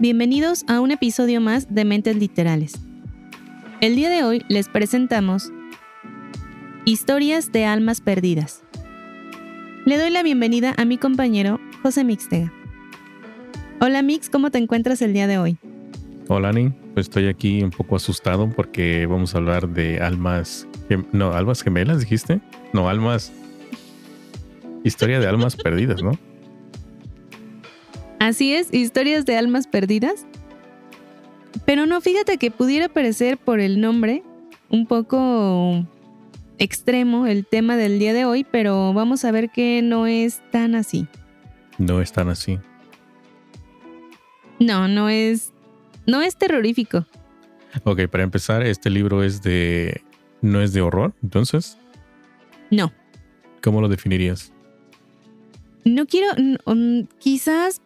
[0.00, 2.72] Bienvenidos a un episodio más de Mentes Literales.
[3.82, 5.52] El día de hoy les presentamos
[6.86, 8.62] Historias de Almas Perdidas.
[9.84, 12.50] Le doy la bienvenida a mi compañero José Mixtega.
[13.82, 15.58] Hola Mix, ¿cómo te encuentras el día de hoy?
[16.28, 20.66] Hola Ani, pues estoy aquí un poco asustado porque vamos a hablar de almas,
[21.12, 22.40] no, almas gemelas dijiste,
[22.72, 23.34] no, almas,
[24.82, 26.12] historia de almas perdidas, ¿no?
[28.20, 30.26] Así es, historias de almas perdidas.
[31.64, 34.22] Pero no, fíjate que pudiera parecer por el nombre
[34.68, 35.86] un poco
[36.58, 40.74] extremo el tema del día de hoy, pero vamos a ver que no es tan
[40.74, 41.08] así.
[41.78, 42.58] No es tan así.
[44.58, 45.52] No, no es.
[46.06, 47.06] No es terrorífico.
[47.84, 50.02] Ok, para empezar, este libro es de.
[50.42, 51.78] ¿No es de horror, entonces?
[52.70, 52.92] No.
[53.62, 54.52] ¿Cómo lo definirías?
[55.84, 56.34] No quiero.
[57.18, 57.80] Quizás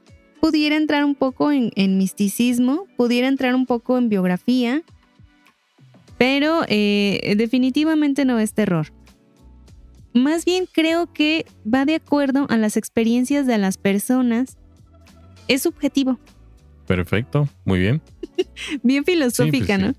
[0.45, 4.83] pudiera entrar un poco en, misticismo, pudiera entrar un poco en biografía,
[6.19, 8.89] pero eh, definitivamente no es terror.
[10.13, 14.59] Más bien creo que va de acuerdo a las experiencias de las personas.
[15.49, 16.19] Es subjetivo.
[16.87, 18.03] Perfecto, muy bien.
[18.83, 19.95] bien filosófica, pues ¿no?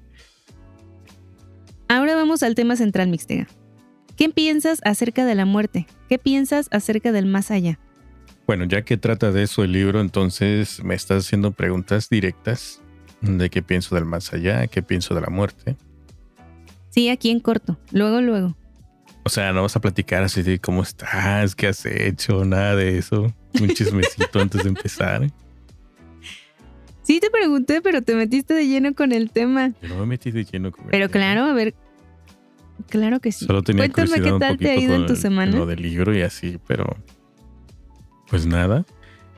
[1.87, 3.47] Ahora vamos al tema central, Mixtega.
[4.15, 5.87] ¿Qué piensas acerca de la muerte?
[6.07, 7.79] ¿Qué piensas acerca del más allá?
[8.47, 12.81] Bueno, ya que trata de eso el libro, entonces me estás haciendo preguntas directas
[13.21, 15.75] de qué pienso del más allá, qué pienso de la muerte.
[16.91, 18.55] Sí, aquí en corto, luego, luego.
[19.23, 22.99] O sea, no vas a platicar así de cómo estás, qué has hecho, nada de
[22.99, 23.33] eso.
[23.59, 25.27] Un chismecito antes de empezar.
[27.01, 29.73] Sí, te pregunté, pero te metiste de lleno con el tema.
[29.81, 31.73] Yo no me metí de lleno con Pero claro, a ver.
[32.89, 33.45] Claro que sí.
[33.45, 35.55] Solo tenía Cuéntame qué tal te ha ido en tu semana.
[35.57, 36.95] Lo del libro y así, pero
[38.29, 38.85] pues nada.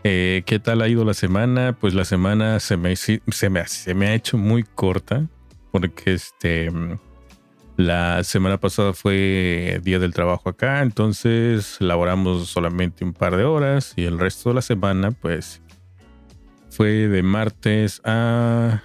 [0.04, 1.76] Eh, ¿Qué tal ha ido la semana?
[1.80, 5.28] Pues la semana se me, se me, ha hecho muy corta
[5.72, 6.72] porque este,
[7.76, 13.94] la semana pasada fue día del trabajo acá, entonces laboramos solamente un par de horas
[13.96, 15.62] y el resto de la semana pues
[16.70, 18.84] fue de martes a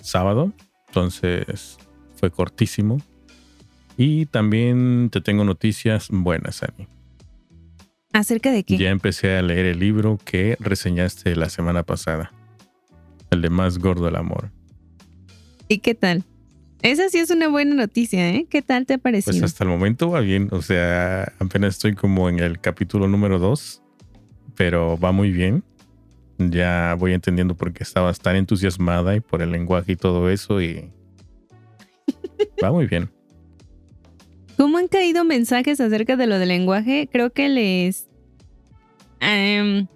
[0.00, 0.52] sábado,
[0.88, 1.78] entonces
[2.16, 3.00] fue cortísimo.
[3.98, 6.95] Y también te tengo noticias buenas, Ani.
[8.16, 8.78] ¿Acerca de qué?
[8.78, 12.32] Ya empecé a leer el libro que reseñaste la semana pasada.
[13.30, 14.50] El de Más Gordo el Amor.
[15.68, 16.24] ¿Y qué tal?
[16.80, 18.46] Esa sí es una buena noticia, ¿eh?
[18.48, 19.32] ¿Qué tal te ha parecido?
[19.32, 20.48] Pues hasta el momento va bien.
[20.52, 23.82] O sea, apenas estoy como en el capítulo número 2,
[24.54, 25.62] pero va muy bien.
[26.38, 30.62] Ya voy entendiendo por qué estabas tan entusiasmada y por el lenguaje y todo eso
[30.62, 30.90] y
[32.64, 33.10] va muy bien.
[34.56, 37.08] ¿Cómo han caído mensajes acerca de lo del lenguaje?
[37.10, 38.08] Creo que les...
[39.20, 39.86] Em,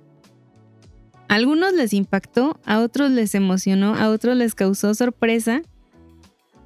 [1.28, 5.62] a algunos les impactó, a otros les emocionó, a otros les causó sorpresa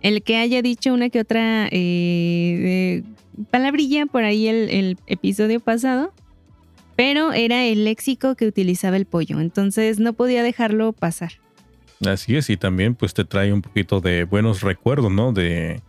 [0.05, 3.03] el que haya dicho una que otra eh,
[3.51, 6.13] palabrilla por ahí el, el, episodio pasado,
[6.95, 11.33] pero era el léxico que utilizaba el pollo, entonces no podía dejarlo pasar.
[12.07, 15.33] Así es, y también pues te trae un poquito de buenos recuerdos, ¿no?
[15.33, 15.81] De,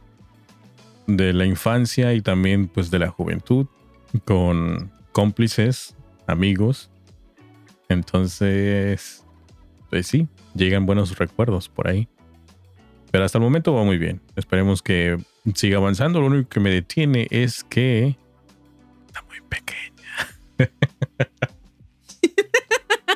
[1.08, 3.68] de la infancia y también pues de la juventud
[4.26, 5.96] con cómplices,
[6.28, 6.90] amigos.
[7.90, 9.26] Entonces,
[9.90, 12.08] pues sí, llegan buenos recuerdos por ahí.
[13.12, 14.22] Pero hasta el momento va muy bien.
[14.36, 15.18] Esperemos que
[15.54, 16.20] siga avanzando.
[16.20, 18.18] Lo único que me detiene es que
[19.08, 19.96] está muy pequeña.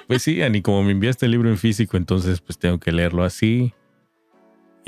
[0.08, 3.24] pues sí, Ani, como me enviaste el libro en físico, entonces pues tengo que leerlo
[3.24, 3.74] así.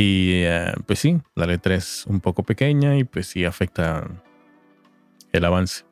[0.01, 4.09] Y eh, pues sí, la letra es un poco pequeña y pues sí afecta
[5.31, 5.83] el avance.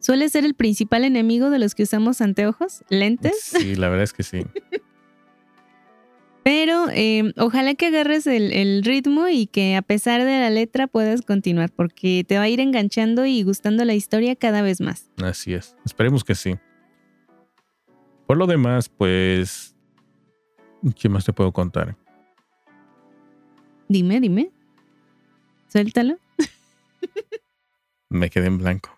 [0.00, 2.82] ¿Suele ser el principal enemigo de los que usamos anteojos?
[2.88, 3.40] ¿Lentes?
[3.40, 4.44] Sí, la verdad es que sí.
[6.42, 10.88] Pero em, ojalá que agarres el, el, ritmo y que a pesar de la letra
[10.88, 15.08] puedas continuar, porque te va a ir enganchando y gustando la historia cada vez más.
[15.22, 16.56] Así es, esperemos que sí.
[18.26, 19.76] Por lo demás, pues,
[20.96, 21.96] ¿qué más te puedo contar?
[23.88, 24.50] Dime, dime.
[25.68, 26.18] Suéltalo.
[28.10, 28.90] Me quedé en blanco.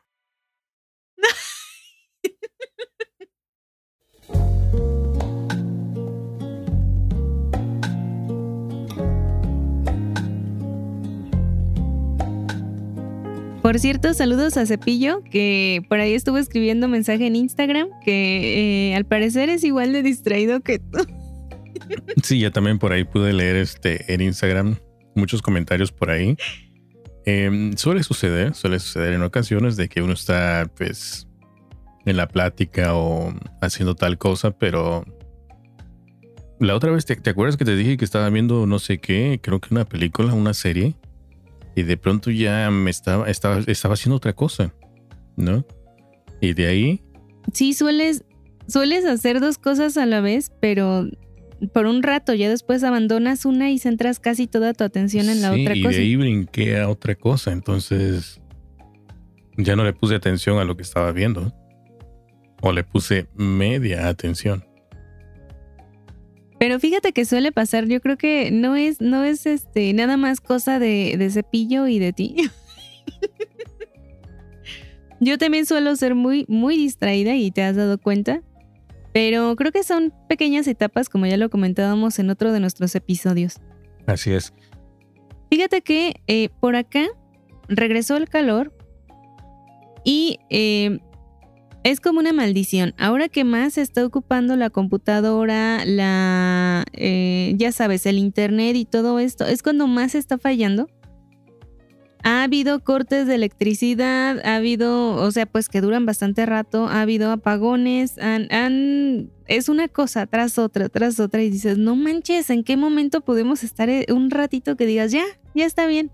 [13.66, 18.94] Por cierto, saludos a Cepillo, que por ahí estuvo escribiendo mensaje en Instagram, que eh,
[18.94, 20.98] al parecer es igual de distraído que tú.
[22.22, 24.76] Sí, ya también por ahí pude leer este en Instagram
[25.16, 26.36] muchos comentarios por ahí.
[27.24, 31.26] Em, suele suceder, suele suceder en ocasiones de que uno está pues
[32.04, 35.04] en la plática o haciendo tal cosa, pero
[36.60, 39.40] la otra vez, ¿te, ¿te, acuerdas que te dije que estaba viendo no sé qué?
[39.42, 40.94] Creo que una película, una serie
[41.74, 44.72] y de pronto ya me estaba, estaba, estaba haciendo otra cosa,
[45.36, 45.66] ¿no?
[46.40, 47.02] Y de ahí...
[47.52, 48.24] Sí, sueles,
[48.68, 51.06] sueles hacer dos cosas a la vez, pero
[51.72, 55.52] por un rato, ya después abandonas una y centras casi toda tu atención en la
[55.52, 55.76] otra cosa.
[55.76, 58.40] Y de ahí brinqué a otra cosa, entonces
[59.56, 61.52] ya no le puse atención a lo que estaba viendo.
[62.62, 64.64] O le puse media atención.
[66.58, 70.40] Pero fíjate que suele pasar, yo creo que no es, no es este, nada más
[70.40, 72.36] cosa de, cepillo y de ti.
[75.20, 78.42] yo también suelo ser muy, muy distraída y te has dado cuenta.
[79.16, 83.54] Pero creo que son pequeñas etapas, como ya lo comentábamos en otro de nuestros episodios.
[84.04, 84.52] Así es.
[85.48, 87.06] Fíjate que eh, por acá
[87.66, 88.76] regresó el calor
[90.04, 90.98] y eh,
[91.82, 92.92] es como una maldición.
[92.98, 98.84] Ahora que más se está ocupando la computadora, la, eh, ya sabes, el internet y
[98.84, 100.90] todo esto, es cuando más se está fallando.
[102.26, 107.02] Ha habido cortes de electricidad, ha habido, o sea, pues que duran bastante rato, ha
[107.02, 112.64] habido apagones, han, es una cosa tras otra, tras otra y dices, no manches, ¿en
[112.64, 115.24] qué momento podemos estar eh, un ratito que digas, ya,
[115.54, 116.10] ya está bien?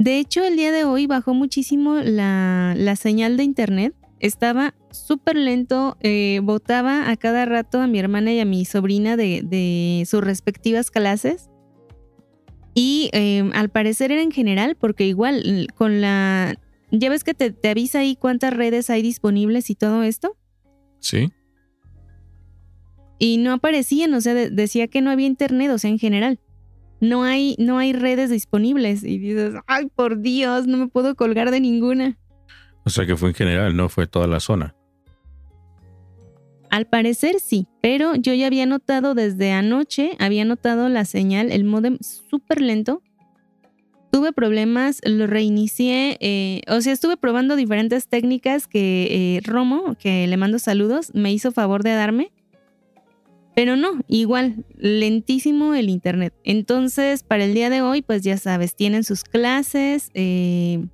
[0.00, 5.36] De hecho, el día de hoy bajó muchísimo la, la señal de internet estaba súper
[5.36, 10.22] lento, eh, botaba a cada rato a mi hermana y a mi sobrina de, sus
[10.22, 11.48] respectivas clases.
[12.78, 16.56] Y em, al parecer era en general, porque igual con la...
[16.92, 20.36] ¿Ya ves que te, avisa ahí cuántas redes hay disponibles y todo esto?
[21.00, 21.32] Sí.
[23.18, 26.38] Y no aparecían, o sea, decía que no había internet, o sea, en general.
[27.00, 29.02] No hay, no hay redes disponibles.
[29.02, 32.16] Y dices, ay, por Dios, no me puedo colgar de ninguna.
[32.84, 34.76] O sea que fue en general, no fue toda la zona.
[36.70, 41.64] Al parecer sí, pero yo ya había notado desde anoche, había notado la señal, el
[41.64, 43.02] modem súper lento.
[44.10, 50.26] Tuve problemas, lo reinicié, eh, o sea, estuve probando diferentes técnicas que eh, Romo, que
[50.26, 52.32] le mando saludos, me hizo favor de darme.
[53.54, 56.32] Pero no, igual, lentísimo el internet.
[56.44, 60.86] Entonces, para el día de hoy, pues ya sabes, tienen sus clases, eh,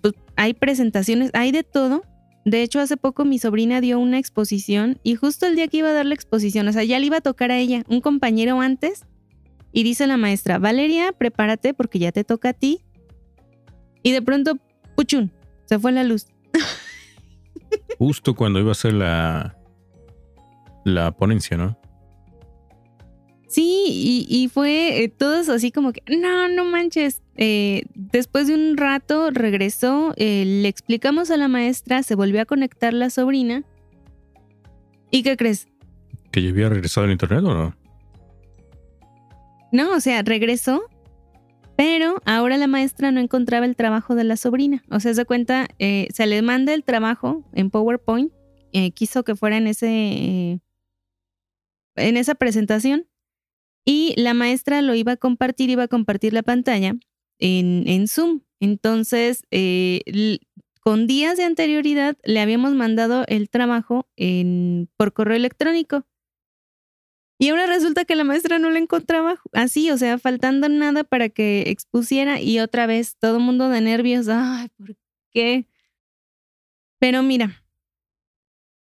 [0.00, 2.02] pues, hay presentaciones, hay de todo.
[2.44, 5.90] De hecho, hace poco mi sobrina dio una exposición y justo el día que iba
[5.90, 8.60] a dar la exposición, o sea, ya le iba a tocar a ella, un compañero
[8.60, 9.04] antes,
[9.72, 12.82] y dice la maestra, Valeria, prepárate porque ya te toca a ti.
[14.02, 14.56] Y de pronto,
[14.96, 15.30] puchun,
[15.66, 16.26] se fue la luz.
[17.98, 19.56] Justo cuando iba a ser la,
[20.84, 21.78] la ponencia, ¿no?
[23.46, 27.20] Sí, y, fue eh, todos así como que, no, no manches.
[27.42, 32.44] Eh, después de un rato regresó, eh, le explicamos a la maestra, se volvió a
[32.44, 33.64] conectar la sobrina.
[35.10, 35.66] ¿Y qué crees?
[36.30, 37.76] ¿Que ya había regresado al internet o no?
[39.72, 40.82] No, o sea, regresó,
[41.76, 44.82] pero ahora la maestra no encontraba el trabajo de la sobrina.
[44.90, 48.32] O sea, se cuenta, se le manda el trabajo en PowerPoint,
[48.94, 50.60] quiso que fuera en ese
[51.96, 53.06] en esa presentación
[53.84, 56.94] y la maestra lo iba a compartir, iba a compartir la pantalla
[57.40, 58.42] en, en Zoom.
[58.60, 60.02] Entonces, eh,
[60.80, 64.08] con días de anterioridad le habíamos mandado el trabajo
[64.96, 66.04] por correo electrónico.
[67.38, 71.30] Y ahora resulta que la maestra no lo encontraba así, o sea, faltando nada para
[71.30, 74.28] que expusiera y otra vez todo el mundo de nervios.
[74.28, 74.94] Ay, ¿por
[75.32, 75.66] qué?
[76.98, 77.64] Pero mira,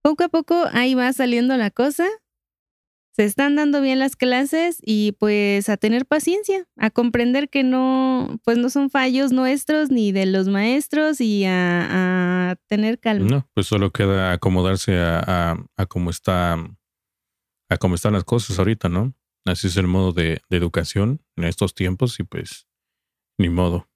[0.03, 2.07] poco a poco ahí va saliendo la cosa
[3.17, 8.39] se están dando bien las clases y pues a tener paciencia, a comprender que no,
[8.45, 13.27] pues no son fallos nuestros ni de los maestros y a, tener calma.
[13.27, 16.59] No, pues solo queda acomodarse a, a, cómo está,
[17.71, 19.15] a cómo están las cosas ahorita, ¿no?
[19.47, 22.67] Así es el modo de, de educación en estos tiempos y pues
[23.39, 23.89] ni modo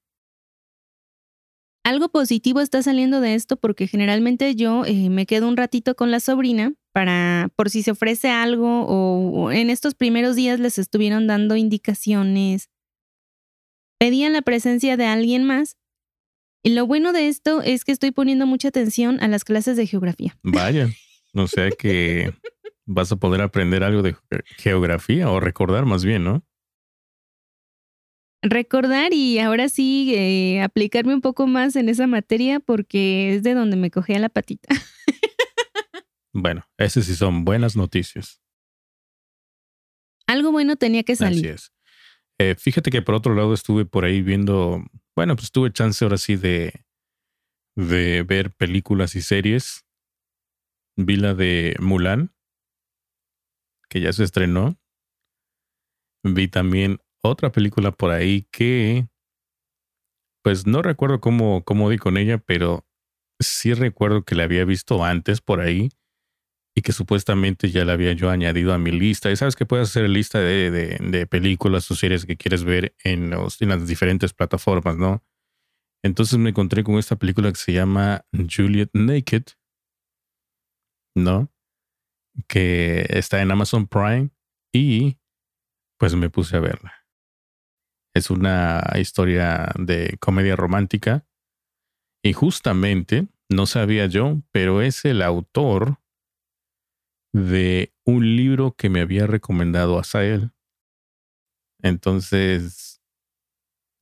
[1.82, 6.10] algo positivo está saliendo de esto porque generalmente yo eh, me quedo un ratito con
[6.10, 11.26] la sobrina para por si se ofrece algo o, en estos primeros días les estuvieron
[11.26, 12.70] dando indicaciones.
[13.98, 15.76] Pedían la presencia de alguien más.
[16.62, 19.86] Y lo bueno de esto es que estoy poniendo mucha atención a las clases de
[19.86, 20.36] geografía.
[20.42, 20.88] Vaya,
[21.32, 22.32] no sé que
[22.86, 24.16] vas a poder aprender algo de
[24.58, 26.44] geografía o recordar más bien, ¿no?
[28.42, 33.54] recordar y ahora sí eh, aplicarme un poco más en esa materia porque es de
[33.54, 34.68] donde me cogía la patita.
[36.32, 38.40] bueno, esas sí son buenas noticias.
[40.26, 41.38] Algo bueno tenía que salir.
[41.38, 41.72] Así es.
[42.38, 44.82] Eh, fíjate que por otro lado estuve por ahí viendo,
[45.16, 46.86] bueno, pues tuve chance ahora sí de,
[47.76, 49.84] de ver películas y series.
[50.96, 52.32] Vi la de Mulan,
[53.88, 54.78] que ya se estrenó.
[56.22, 59.08] Vi también otra película por ahí que,
[60.42, 62.86] pues no recuerdo cómo, cómo di con ella, pero
[63.40, 65.90] sí recuerdo que la había visto antes por ahí
[66.74, 69.30] y que supuestamente ya la había yo añadido a mi lista.
[69.30, 73.32] Y sabes que puedes hacer lista de, de, películas o series que quieres ver en,
[73.32, 75.24] en, las diferentes plataformas, ¿no?
[76.02, 79.44] Entonces me encontré con esta película que se llama Juliet Naked,
[81.16, 81.52] ¿no?
[82.46, 84.30] Que está en Amazon Prime
[84.72, 85.18] y
[85.98, 86.94] pues me puse a verla.
[88.14, 91.26] Es una historia de comedia romántica
[92.24, 95.99] y justamente, no sabía yo, pero es el autor
[97.32, 100.52] de un libro que me había recomendado a Sael.
[101.82, 103.00] Entonces,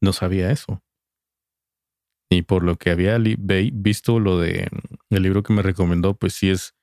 [0.02, 0.82] no sabía eso.
[2.30, 4.68] Y por lo que había visto lo de
[5.10, 6.74] el libro que me recomendó, pues sí es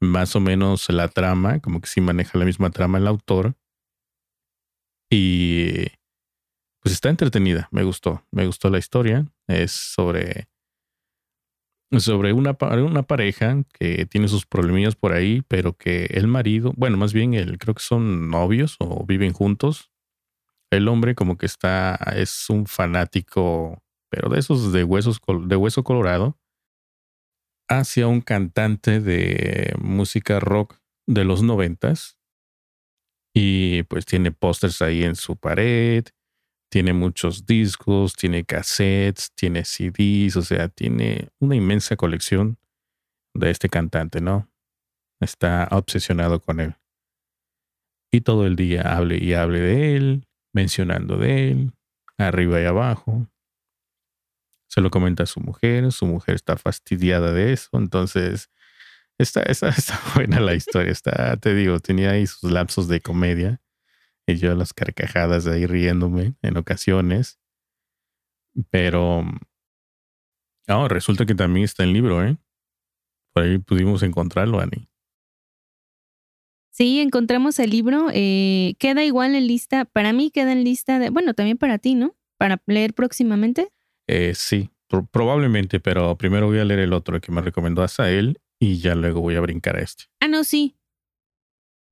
[0.00, 3.56] más o menos la trama, como que sí maneja la misma trama el autor.
[5.10, 5.86] Y
[6.80, 9.26] pues está entretenida, me gustó, me gustó la historia.
[9.48, 10.48] Es sobre
[11.98, 16.96] sobre una, una pareja que tiene sus problemillas por ahí, pero que el marido, bueno,
[16.96, 19.90] más bien él, creo que son novios o viven juntos.
[20.70, 25.82] El hombre como que está, es un fanático, pero de esos de huesos, de hueso
[25.82, 26.38] colorado,
[27.68, 32.18] hacia un cantante de música rock de los noventas.
[33.34, 36.04] Y pues tiene pósters ahí en su pared
[36.70, 42.58] tiene muchos discos, tiene cassettes, tiene CDs, o sea, tiene una inmensa colección
[43.34, 44.48] de este cantante, ¿no?
[45.20, 46.76] Está obsesionado con él.
[48.12, 51.72] Y todo el día hable y hable de él, mencionando de él,
[52.18, 53.28] arriba y abajo.
[54.68, 58.48] Se lo comenta a su mujer, su mujer está fastidiada de eso, entonces
[59.18, 63.60] está, está, está buena la historia, está, te digo, tenía ahí sus lapsos de comedia
[64.30, 67.38] y yo las carcajadas de ahí riéndome en ocasiones.
[68.70, 69.24] Pero
[70.68, 72.36] oh, resulta que también está el libro, ¿eh?
[73.32, 74.88] Por ahí pudimos encontrarlo, Ani.
[76.70, 78.08] Sí, encontramos el libro.
[78.12, 79.84] Eh, queda igual en lista.
[79.84, 81.10] Para mí queda en lista de.
[81.10, 82.16] Bueno, también para ti, ¿no?
[82.38, 83.70] Para leer próximamente.
[84.06, 84.70] Eh, sí,
[85.10, 88.94] probablemente, pero primero voy a leer el otro que me recomendó hasta él y ya
[88.94, 90.04] luego voy a brincar a este.
[90.20, 90.76] Ah, no, sí.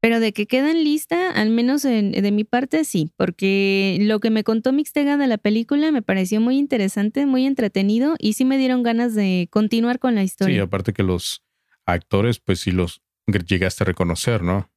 [0.01, 4.31] Pero de que queda en lista, al menos de mi parte, sí, porque lo que
[4.31, 8.59] me contó Mixtega de la película me pareció muy interesante, muy entretenido y sí me
[8.59, 10.55] dieron ganas de continuar con la historia.
[10.55, 11.43] Sí, aparte que los
[11.85, 14.71] actores, pues sí los llegaste a reconocer, ¿no?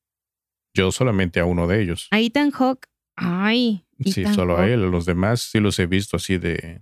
[0.74, 2.08] Yo solamente a uno de ellos.
[2.12, 3.86] A Ethan Hawke, ay.
[4.04, 4.90] sí, solo a él.
[4.90, 6.82] Los demás sí los he visto así de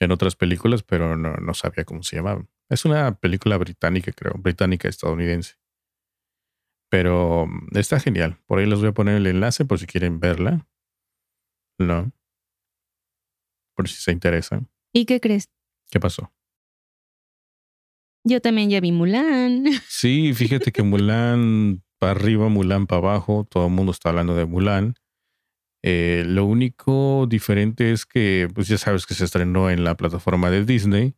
[0.00, 2.48] en otras películas, pero no, no sabía cómo se llamaban.
[2.68, 5.54] Es una película británica, creo, británica estadounidense.
[6.96, 8.38] Pero mm, está genial.
[8.46, 10.66] Por ahí les voy a poner el enlace por si quieren verla.
[11.78, 12.10] ¿No?
[13.74, 14.70] Por si se interesan.
[14.94, 15.50] ¿Y qué crees?
[15.90, 16.32] ¿Qué pasó?
[18.24, 19.64] Yo también ya vi Mulan.
[19.88, 24.46] Sí, fíjate que Mulan para arriba, Mulan para abajo, todo el mundo está hablando de
[24.46, 24.94] Mulan.
[25.82, 30.50] Eh, lo único diferente es que, pues ya sabes que se estrenó en la plataforma
[30.50, 31.14] de Disney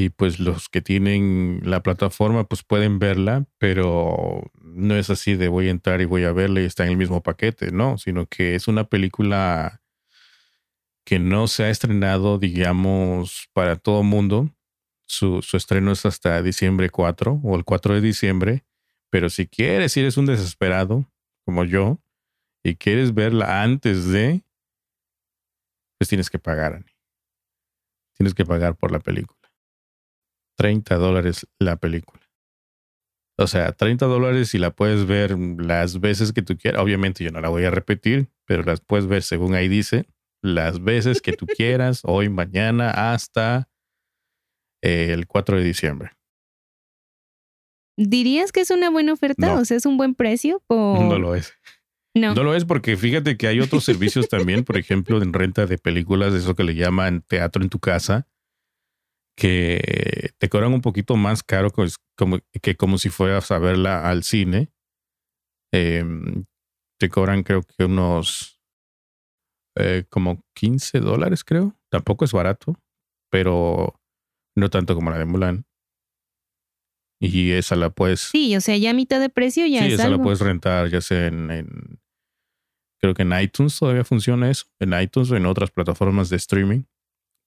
[0.00, 5.48] y pues los que tienen la plataforma pues pueden verla, pero no es así de
[5.48, 8.24] voy a entrar y voy a verla y está en el mismo paquete, no, sino
[8.26, 9.82] que es una película
[11.04, 14.48] que no se ha estrenado, digamos, para todo mundo.
[15.06, 18.64] Su, su estreno es hasta diciembre 4 o el 4 de diciembre,
[19.10, 21.04] pero si quieres, si eres un desesperado
[21.44, 21.98] como yo
[22.62, 24.44] y quieres verla antes de,
[25.98, 26.86] pues tienes que pagar,
[28.16, 29.39] Tienes que pagar por la película.
[30.60, 32.20] 30 dólares la película.
[33.38, 36.82] O sea, 30 dólares y la puedes ver las veces que tú quieras.
[36.82, 40.04] Obviamente yo no la voy a repetir, pero las puedes ver según ahí dice,
[40.42, 43.70] las veces que tú quieras, hoy, mañana, hasta
[44.82, 46.10] el 4 de diciembre.
[47.96, 49.58] ¿Dirías que es una buena oferta?
[49.58, 50.62] O sea, es un buen precio.
[50.68, 51.54] No lo es.
[52.14, 52.34] No.
[52.34, 55.78] No lo es porque fíjate que hay otros servicios también, por ejemplo, en renta de
[55.78, 58.26] películas, eso que le llaman teatro en tu casa,
[59.40, 61.70] que te cobran un poquito más caro
[62.16, 64.70] como, que como si fueras a verla al cine.
[65.72, 66.44] Em,
[67.00, 68.60] te cobran creo que unos
[69.76, 71.74] eh, como 15 dólares, creo.
[71.90, 72.76] Tampoco es barato,
[73.30, 73.98] pero
[74.56, 75.64] no tanto como la de Mulan.
[77.22, 78.20] Y esa la puedes.
[78.20, 80.18] Sí, o sea, ya a mitad de precio ya sí, es esa algo.
[80.18, 82.00] la puedes rentar, ya sea en, en-
[83.02, 84.66] Creo que en iTunes todavía funciona eso.
[84.78, 86.82] En iTunes o en otras plataformas de streaming.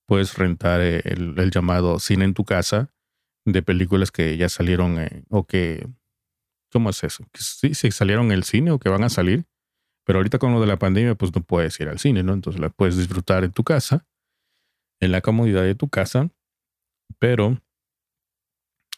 [0.08, 2.94] Puedes rentar eh, el, llamado cine en tu casa
[3.46, 5.88] de películas que ya salieron eh, o que.
[6.72, 7.24] ¿Cómo es eso?
[7.32, 9.46] Que sí, sí salieron en el cine o que van a salir.
[10.06, 12.34] Pero ahorita con lo de la pandemia, pues no puedes ir al cine, ¿no?
[12.34, 14.06] Entonces la puedes disfrutar en tu casa,
[15.00, 16.30] en la comodidad de tu casa.
[17.20, 17.62] Pero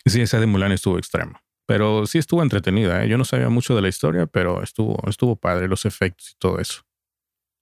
[0.06, 1.44] sí, esa de Mulan estuvo extrema.
[1.68, 3.04] Pero sí estuvo entretenida.
[3.04, 3.10] ¿eh?
[3.10, 6.60] Yo no sabía mucho de la historia, pero estuvo, estuvo padre los efectos y todo
[6.60, 6.84] eso.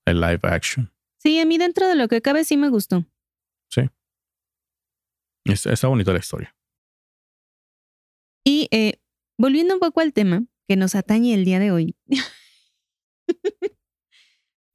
[0.05, 0.91] El live action.
[1.17, 3.05] Sí, a mí dentro de lo que cabe sí me gustó.
[5.45, 6.55] Está, está bonita la historia.
[8.45, 9.01] Y eh,
[9.37, 11.95] volviendo un poco al tema que nos atañe el día de hoy.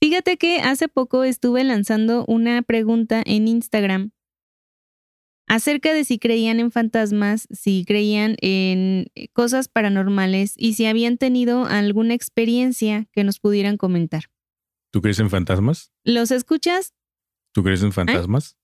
[0.00, 4.12] Fíjate que hace poco estuve lanzando una pregunta en Instagram
[5.49, 11.64] acerca de si creían en fantasmas, si creían en cosas paranormales y si habían tenido
[11.64, 14.25] alguna experiencia que nos pudieran comentar.
[14.93, 15.90] ¿Tú crees en fantasmas?
[16.05, 16.95] ¿Los escuchas?
[17.52, 18.57] ¿Tú crees en fantasmas?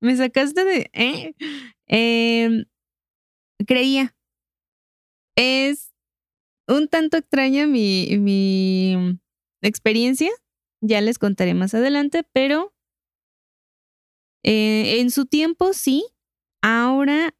[0.00, 0.90] Me sacaste de...
[0.92, 1.34] ¿eh?
[1.88, 2.64] Em,
[3.66, 4.14] creía.
[5.36, 5.92] Es
[6.68, 9.18] un tanto extraña mi, mi
[9.62, 10.30] experiencia.
[10.82, 12.74] Ya les contaré más adelante, pero
[14.44, 16.04] eh, en su tiempo sí.
[16.62, 17.34] Ahora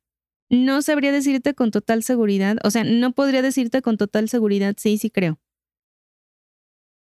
[0.51, 2.59] no sabría decirte con total seguridad.
[2.65, 5.39] O sea, no podría decirte con total seguridad sí, sí creo.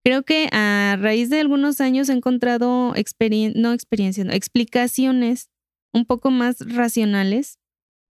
[0.04, 5.50] Creo que a raíz de algunos años he encontrado experien no experiencias, no, explicaciones
[5.94, 7.58] un poco más racionales,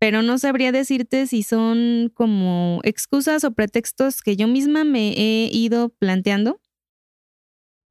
[0.00, 5.48] pero no sabría decirte si son como excusas o pretextos que yo misma me he
[5.52, 6.60] ido planteando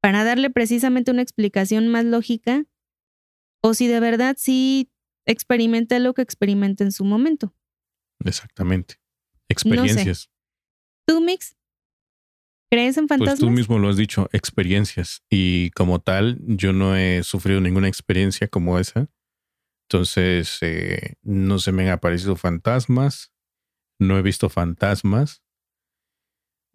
[0.02, 2.66] para darle precisamente una explicación más lógica
[3.62, 4.90] o si de verdad sí
[5.24, 7.54] experimenté lo que experimenté en su momento.
[8.22, 8.96] Exactamente.
[9.48, 10.28] Experiencias.
[11.06, 11.56] ¿Tú, Mix?
[12.74, 13.38] ¿Crees en Pues fantasmas?
[13.38, 15.22] tú mismo lo has dicho, experiencias.
[15.30, 19.08] Y como tal, yo no he sufrido ninguna experiencia como esa.
[19.88, 23.32] Entonces, eh, no se me han aparecido fantasmas.
[24.00, 25.44] No he visto fantasmas.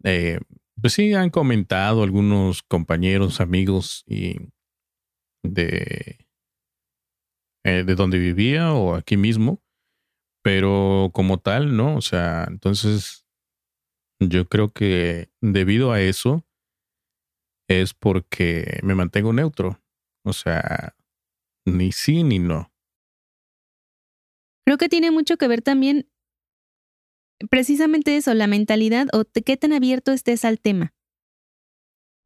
[0.04, 0.40] Eh,
[0.80, 4.36] pues sí, han comentado algunos compañeros, amigos y
[5.44, 6.26] de,
[7.64, 9.62] eh, de donde vivía o aquí mismo.
[10.42, 11.96] Pero como tal, no.
[11.96, 13.26] O sea, entonces
[14.20, 16.44] yo creo que debido a eso
[17.68, 19.80] es porque me mantengo neutro.
[20.24, 20.94] O sea,
[21.64, 22.72] ni sí ni no.
[24.66, 26.08] Creo que tiene mucho que ver también
[27.48, 30.92] precisamente eso, la mentalidad o qué tan abierto estés al tema.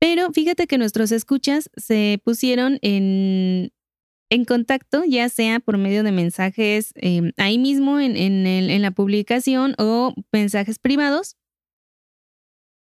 [0.01, 3.73] Pero fíjate que nuestros escuchas se pusieron en,
[4.29, 9.75] en contacto, ya sea por medio de mensajes eh, ahí mismo en, en la publicación
[9.79, 11.37] o mensajes privados.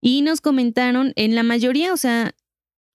[0.02, 2.34] Y nos comentaron en la mayoría, o sea,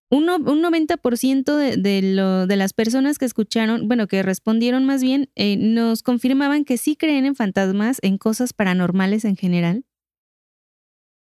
[0.09, 5.01] uno- un 90% de, de, lo, de las personas que escucharon, bueno, que respondieron más
[5.01, 9.85] bien, eh, nos confirmaban que sí creen en fantasmas, en cosas paranormales en general.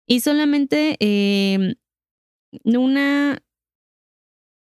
[0.07, 1.75] Y solamente eh,
[2.65, 3.39] una...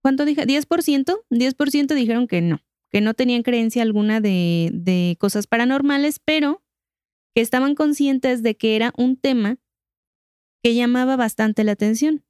[0.03, 0.47] ¿Cuánto dije?
[0.47, 1.25] ¿10%?
[1.31, 2.61] 10% dijeron que no,
[2.91, 6.63] que no tenían creencia alguna de, de cosas paranormales, pero
[7.35, 9.59] que estaban conscientes de que era un tema
[10.63, 12.25] que llamaba bastante la atención.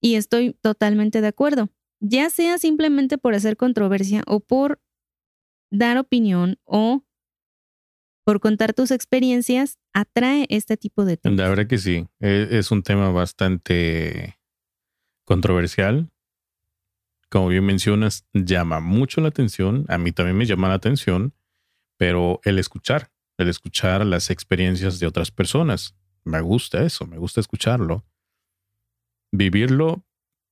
[0.00, 1.70] Y estoy totalmente de acuerdo.
[2.00, 4.80] Ya sea simplemente por hacer controversia o por
[5.70, 7.02] dar opinión o
[8.24, 11.38] por contar tus experiencias, atrae este tipo de temas.
[11.38, 12.06] La verdad que sí.
[12.20, 14.36] e- Es un tema bastante
[15.24, 16.10] controversial.
[17.30, 19.84] Como bien mencionas, llama mucho la atención.
[19.88, 21.34] A mí también me llama la atención.
[21.98, 25.94] Pero el escuchar, el escuchar las experiencias de otras personas.
[26.26, 28.04] Me gusta eso, me gusta escucharlo.
[29.32, 30.04] Vivirlo,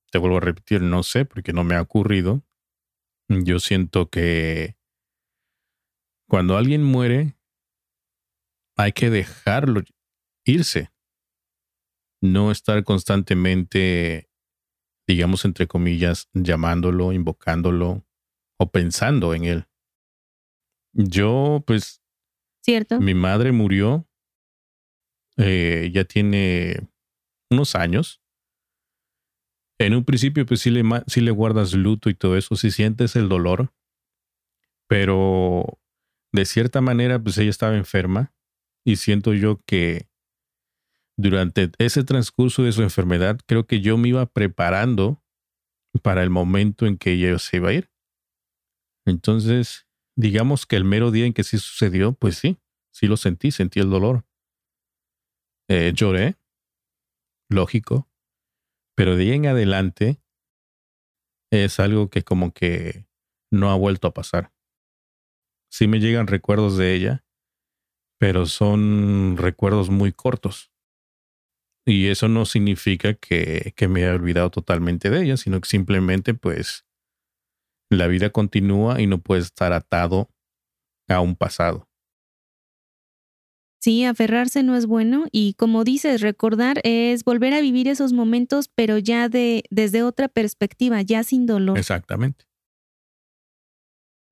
[0.09, 2.43] te vuelvo a repetir, no sé, porque no me ha ocurrido.
[3.27, 4.77] Yo siento que
[6.29, 7.37] cuando alguien muere,
[8.77, 9.81] hay que dejarlo
[10.45, 10.91] irse.
[12.21, 14.29] No estar constantemente,
[15.05, 18.07] digamos, entre comillas, llamándolo, invocándolo
[18.57, 19.67] o pensando en él.
[20.93, 22.01] Yo, pues,
[22.61, 23.01] ¿Cierto?
[23.01, 24.07] mi madre murió,
[25.37, 26.87] eh, ya tiene
[27.49, 28.21] unos años.
[29.79, 33.15] En un principio, pues sí le, sí le guardas luto y todo eso, sí sientes
[33.15, 33.73] el dolor,
[34.87, 35.79] pero
[36.31, 38.33] de cierta manera, pues ella estaba enferma
[38.85, 40.07] y siento yo que
[41.17, 45.23] durante ese transcurso de su enfermedad, creo que yo me iba preparando
[46.01, 47.89] para el momento en que ella se iba a ir.
[49.05, 52.57] Entonces, digamos que el mero día en que sí sucedió, pues sí,
[52.91, 54.25] sí lo sentí, sentí el dolor.
[55.67, 56.37] Eh, lloré,
[57.49, 58.07] lógico,
[58.95, 60.21] pero de ahí en adelante
[61.51, 63.07] es algo que como que
[63.51, 64.51] no ha vuelto a pasar.
[65.71, 67.25] Sí me llegan recuerdos de ella,
[68.19, 70.71] pero son recuerdos muy cortos.
[71.87, 76.33] Y eso no significa que, que me haya olvidado totalmente de ella, sino que simplemente
[76.33, 76.85] pues
[77.91, 80.29] la vida continúa y no puede estar atado
[81.07, 81.87] a un pasado.
[83.85, 88.67] Sí, aferrarse no es bueno y como dices, recordar es volver a vivir esos momentos,
[88.67, 91.77] pero ya de, desde otra perspectiva, ya sin dolor.
[91.77, 92.45] Exactamente.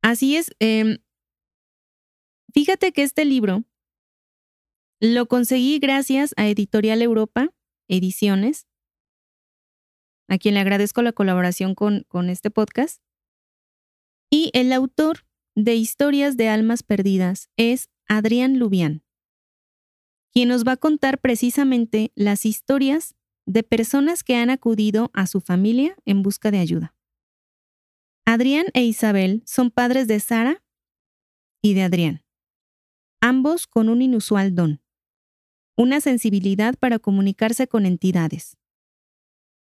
[0.02, 0.56] Así es.
[0.58, 0.98] Em,
[2.52, 3.64] fíjate que este libro
[5.00, 7.50] lo conseguí gracias a Editorial Europa,
[7.88, 8.66] Ediciones,
[10.30, 13.04] a quien le agradezco la colaboración con, con este podcast.
[14.32, 19.03] Y el autor de Historias de Almas Perdidas es Adrián Lubián
[20.34, 23.16] quien nos va a contar precisamente las historias
[23.46, 26.96] de personas que han acudido a su familia en busca de ayuda.
[28.26, 30.64] Adrián e Isabel son padres de Sara
[31.62, 32.24] y de Adrián,
[33.22, 34.82] ambos con un inusual don,
[35.78, 38.58] una sensibilidad para comunicarse con entidades.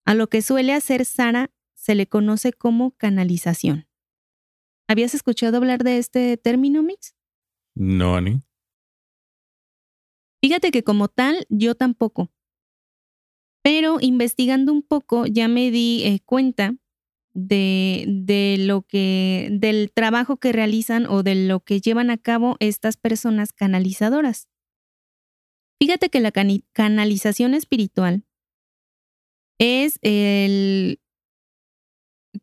[0.05, 3.89] A lo que suele hacer Sara se le conoce como canalización.
[4.89, 7.15] ¿Habías escuchado hablar de este término, Mix?
[7.75, 8.43] No, Ani.
[10.43, 12.31] Fíjate que como tal, yo tampoco.
[13.63, 16.77] Pero investigando un poco, ya me di eh, cuenta
[17.35, 22.57] de, de, lo que, del trabajo que realizan o de lo que llevan a cabo
[22.61, 24.49] estas personas canalizadoras.
[25.79, 26.33] Fíjate que la
[26.73, 28.25] canalización espiritual
[29.59, 31.01] es el,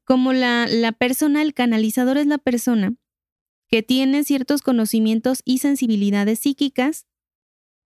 [0.04, 2.96] como la, la persona, el canalizador es la persona
[3.70, 7.08] que tiene ciertos conocimientos y sensibilidades psíquicas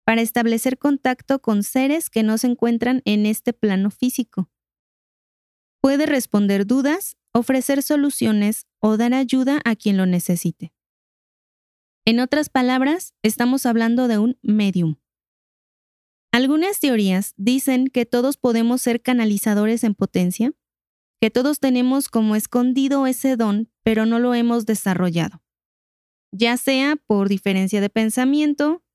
[0.07, 4.49] para establecer contacto con seres que no se encuentran en este plano físico.
[5.81, 10.73] Puede responder dudas, ofrecer soluciones o dar ayuda a quien lo necesite.
[12.05, 14.95] En otras palabras, estamos hablando de un medium.
[16.31, 20.53] Algunas teorías dicen que todos podemos ser canalizadores en potencia,
[21.19, 25.43] que todos tenemos como escondido ese don, pero no lo hemos desarrollado,
[26.31, 28.85] ya sea por diferencia de pensamiento,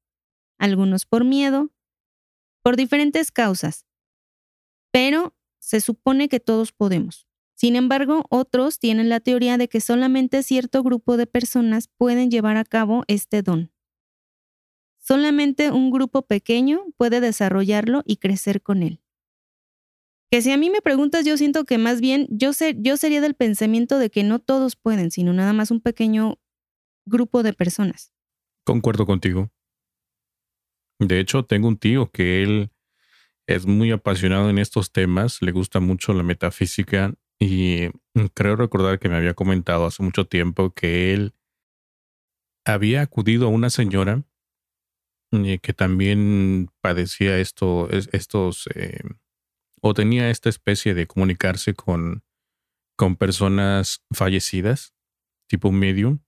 [0.62, 1.70] algunos por miedo,
[2.62, 3.85] por diferentes causas.
[4.92, 7.27] Pero se supone que todos podemos.
[7.55, 12.57] Sin embargo, otros tienen la teoría de que solamente cierto grupo de personas pueden llevar
[12.57, 13.72] a cabo este don.
[14.98, 19.01] Solamente un grupo pequeño puede desarrollarlo y crecer con él.
[20.31, 23.35] Que si a mí me preguntas, yo siento que más bien yo, yo sería del
[23.35, 26.38] pensamiento de que no todos pueden, sino nada más un pequeño
[27.05, 28.12] grupo de personas.
[28.64, 29.51] Concuerdo contigo.
[31.09, 32.71] De hecho, tengo un tío que él
[33.47, 37.88] es muy apasionado en estos temas, le gusta mucho la metafísica y
[38.35, 41.35] creo recordar que me había comentado hace mucho tiempo que él
[42.65, 44.23] había acudido a una señora
[45.33, 49.01] eh, que también padecía esto, estos, eh,
[49.81, 52.23] o tenía esta especie de comunicarse con,
[52.97, 54.95] con personas fallecidas,
[55.49, 56.21] tipo medium,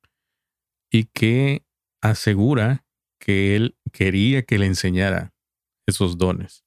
[0.90, 1.66] y que
[2.00, 2.83] asegura
[3.24, 5.32] que él quería que le enseñara
[5.86, 6.66] esos dones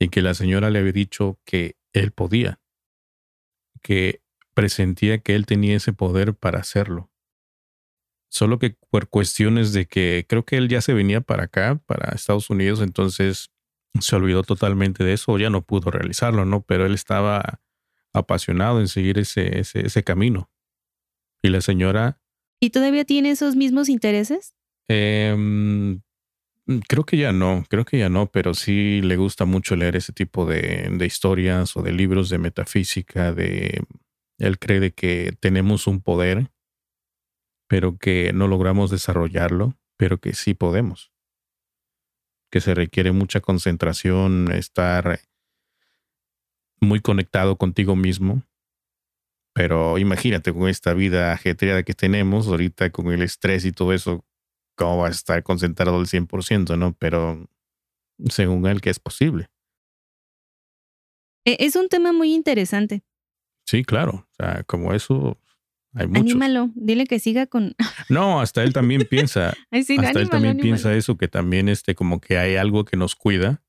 [0.00, 2.60] y que la señora le había dicho que él podía,
[3.82, 4.20] que
[4.52, 7.12] presentía que él tenía ese poder para hacerlo.
[8.28, 12.16] Solo que por cuestiones de que creo que él ya se venía para acá, para
[12.16, 13.52] Estados Unidos, entonces
[14.00, 16.62] se olvidó totalmente de eso ya no pudo realizarlo, ¿no?
[16.62, 17.60] Pero él estaba
[18.12, 20.50] apasionado en seguir ese, ese, ese camino.
[21.42, 22.20] Y la señora...
[22.58, 24.54] ¿Y todavía tiene esos mismos intereses?
[24.88, 26.00] Em,
[26.88, 30.12] creo que ya no, creo que ya no, pero sí le gusta mucho leer ese
[30.12, 33.82] tipo de, de historias o de libros de metafísica, de
[34.38, 36.50] él cree que tenemos un poder,
[37.68, 41.12] pero que no logramos desarrollarlo, pero que sí podemos.
[42.50, 45.20] Que se requiere mucha concentración, estar
[46.80, 48.42] muy conectado contigo mismo.
[49.54, 54.24] Pero imagínate con esta vida ajetreada que tenemos ahorita, con el estrés y todo eso,
[54.74, 56.94] cómo va a estar concentrado al 100%, ¿no?
[56.94, 57.48] Pero
[58.28, 59.50] según él que es posible.
[61.44, 63.02] E, es un tema muy interesante.
[63.64, 64.26] Sí, claro.
[64.30, 65.38] O sea, como eso,
[65.94, 66.32] hay muchos.
[66.32, 67.74] Anímalo, dile que siga con...
[68.08, 69.54] No, hasta él también piensa.
[69.70, 73.62] hasta él también piensa eso, que también este, como que hay algo que nos cuida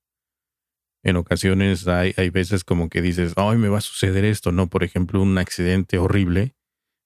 [1.03, 4.67] En ocasiones hay, hay veces como que dices, ay, me va a suceder esto, ¿no?
[4.67, 6.55] Por ejemplo, un accidente horrible,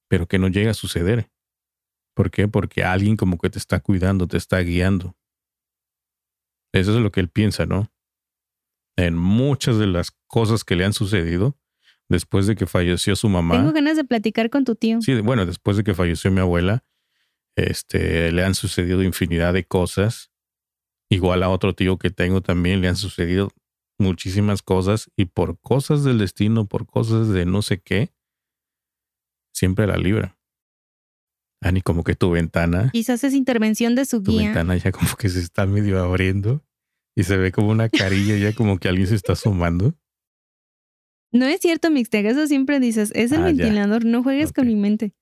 [0.07, 1.29] pero que no llega a suceder.
[2.17, 2.47] ¿Por qué?
[2.47, 5.15] Porque alguien como que te está cuidando, te está guiando.
[6.73, 7.91] Eso es lo que él piensa, ¿no?
[8.95, 11.59] En muchas de las cosas que le han sucedido
[12.09, 13.57] después de que falleció su mamá.
[13.57, 14.99] Tengo ganas de platicar con tu tío.
[14.99, 16.83] Sí, bueno, después de que falleció mi abuela,
[17.55, 20.31] este, le han sucedido infinidad de cosas.
[21.09, 23.51] Igual a otro tío que tengo también le han sucedido
[23.99, 28.11] muchísimas cosas y por cosas del destino, por cosas de no sé qué,
[29.53, 30.36] siempre la libra.
[31.61, 32.89] Ani, como que tu ventana.
[32.93, 34.45] Quizás es intervención de su tu guía.
[34.45, 36.63] ventana ya como que se está medio abriendo
[37.15, 39.95] y se ve como una carilla ya como que alguien se está asomando.
[41.31, 43.11] No es cierto, Mixtega, eso siempre dices.
[43.15, 43.65] Es el Ah, ya.
[43.65, 45.13] ventilador, no juegues con mi mente.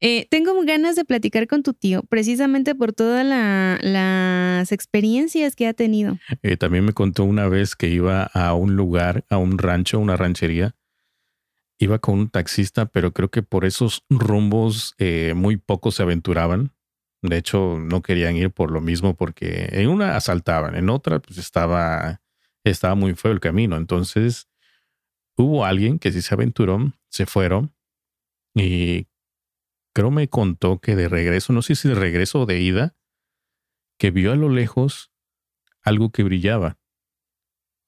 [0.00, 5.66] Eh, tengo ganas de platicar con tu tío, precisamente por todas la- las experiencias que
[5.66, 6.18] ha tenido.
[6.42, 10.16] Eh, también me contó una vez que iba a un lugar, a un rancho, una
[10.16, 10.76] ranchería.
[11.78, 16.72] Iba con un taxista, pero creo que por esos rumbos eh, muy pocos se aventuraban.
[17.22, 21.38] De hecho, no querían ir por lo mismo, porque en una asaltaban, en otra pues
[21.38, 22.20] estaba,
[22.64, 23.76] estaba muy feo el camino.
[23.76, 24.48] Entonces,
[25.36, 27.72] hubo alguien que sí se aventuró, se fueron
[28.54, 29.06] y
[29.94, 32.96] creo me contó que de regreso, no sé si de regreso o de ida,
[33.98, 35.12] que vio a lo lejos
[35.82, 36.78] algo que brillaba.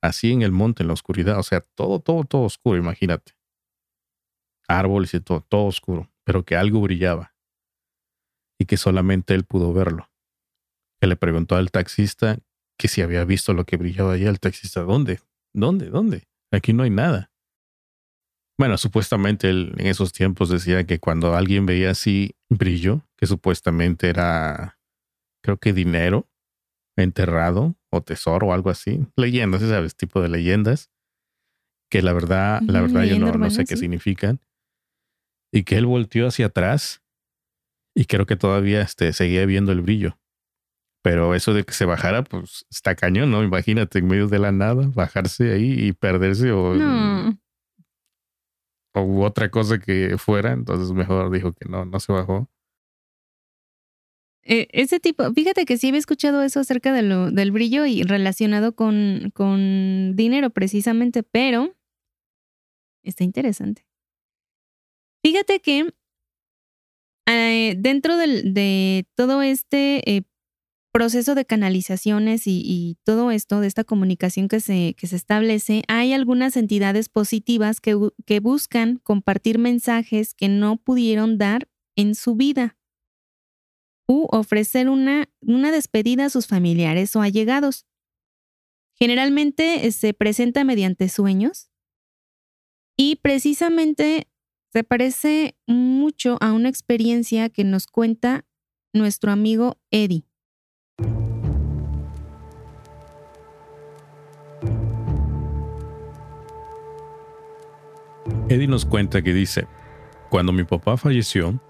[0.02, 1.38] Así en el monte, en la oscuridad.
[1.38, 3.32] O sea, todo, todo, todo oscuro, imagínate.
[4.78, 6.10] Árboles y todo, todo oscuro.
[6.24, 7.34] Pero que algo brillaba.
[8.58, 10.10] Y que solamente él pudo verlo.
[11.00, 12.38] Que le preguntó al taxista
[12.78, 14.30] que si había visto lo que brillaba allá.
[14.30, 15.20] El taxista, ¿dónde?
[15.52, 15.90] ¿Dónde?
[15.90, 16.28] ¿Dónde?
[16.52, 17.30] Aquí no hay nada.
[18.58, 24.08] Bueno, supuestamente él en esos tiempos decía que cuando alguien veía así brillo, que supuestamente
[24.10, 24.78] era,
[25.42, 26.28] creo que dinero,
[26.96, 29.06] enterrado o tesoro o algo así.
[29.16, 29.96] Leyendas, ¿sabes?
[29.96, 30.90] Tipo de leyendas.
[31.90, 33.80] Que la verdad, la verdad yo no, no sé qué sí.
[33.80, 34.40] significan.
[35.52, 37.02] Y que él volteó hacia atrás
[37.94, 40.18] y creo que todavía este, seguía viendo el brillo.
[41.02, 43.42] Pero eso de que se bajara, pues está cañón, ¿no?
[43.42, 47.38] Imagínate en medio de la nada, bajarse ahí y perderse o, No,
[48.94, 50.52] o u otra cosa que fuera.
[50.52, 52.50] Entonces mejor dijo que no, no se bajó.
[54.42, 58.02] Eh, ese tipo, fíjate que sí había escuchado eso acerca de lo, del brillo y
[58.02, 61.76] relacionado con, con dinero precisamente, pero
[63.02, 63.89] está interesante.
[65.22, 65.90] Fíjate que
[67.26, 70.22] eh, dentro del- de todo este eh,
[70.92, 76.12] proceso de canalizaciones y, todo esto, de esta comunicación que se, que se establece, hay
[76.12, 82.76] algunas entidades positivas que, que buscan compartir mensajes que no pudieron dar en su vida
[84.08, 87.86] u ofrecer una, una despedida a sus familiares o allegados.
[88.98, 91.70] Generalmente eh, se presenta mediante sueños
[92.98, 94.26] y precisamente
[94.72, 98.44] se parece mucho a una experiencia que nos cuenta
[98.92, 100.24] nuestro amigo Eddie.
[108.48, 109.66] Eddie nos cuenta que dice,
[110.28, 111.60] cuando mi papá falleció,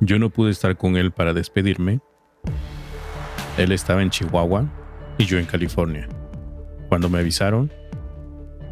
[0.00, 2.00] yo no pude estar con él para despedirme.
[3.56, 4.70] Él estaba en Chihuahua
[5.18, 6.08] y yo en California.
[6.88, 7.70] Cuando me avisaron,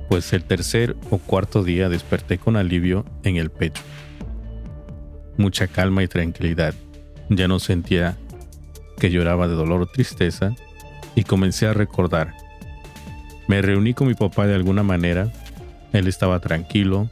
[0.09, 3.83] pues el tercer o cuarto día desperté con alivio en el pecho.
[5.37, 6.75] Mucha calma y tranquilidad.
[7.29, 8.17] Ya no sentía
[8.99, 10.55] que lloraba de dolor o tristeza
[11.15, 12.35] y comencé a recordar.
[13.49, 15.33] Me reuní con mi papá de alguna manera
[15.93, 17.09] él estaba tranquilo.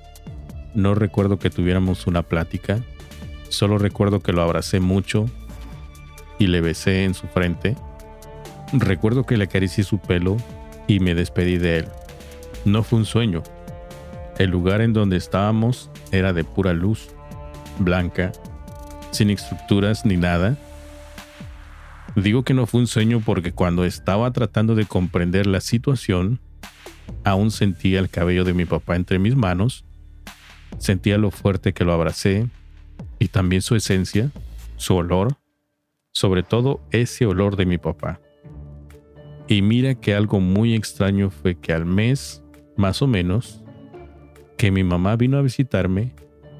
[0.74, 2.80] No recuerdo que tuviéramos una plática.
[3.48, 5.26] Solo recuerdo que lo abracé mucho
[6.38, 7.76] y le besé en su frente.
[8.72, 10.36] Recuerdo que le acaricié su pelo
[10.86, 11.88] y me despedí de él.
[12.64, 13.42] No fue un sueño.
[14.38, 17.08] El lugar en donde estábamos era de pura luz,
[17.78, 18.32] blanca,
[19.10, 20.56] sin estructuras ni nada.
[22.16, 26.40] Digo que no fue un sueño porque cuando estaba tratando de comprender la situación,
[27.24, 29.84] Aún sentía el cabello de mi papá entre mis manos,
[30.78, 32.48] sentía lo fuerte que lo abracé
[33.18, 34.30] y también su esencia,
[34.76, 35.36] su olor,
[36.12, 38.20] sobre todo ese olor de mi papá.
[39.48, 42.42] Y mira que algo muy extraño fue que al mes,
[42.80, 43.60] más o menos,
[44.56, 46.14] que mi mamá vino a visitarme,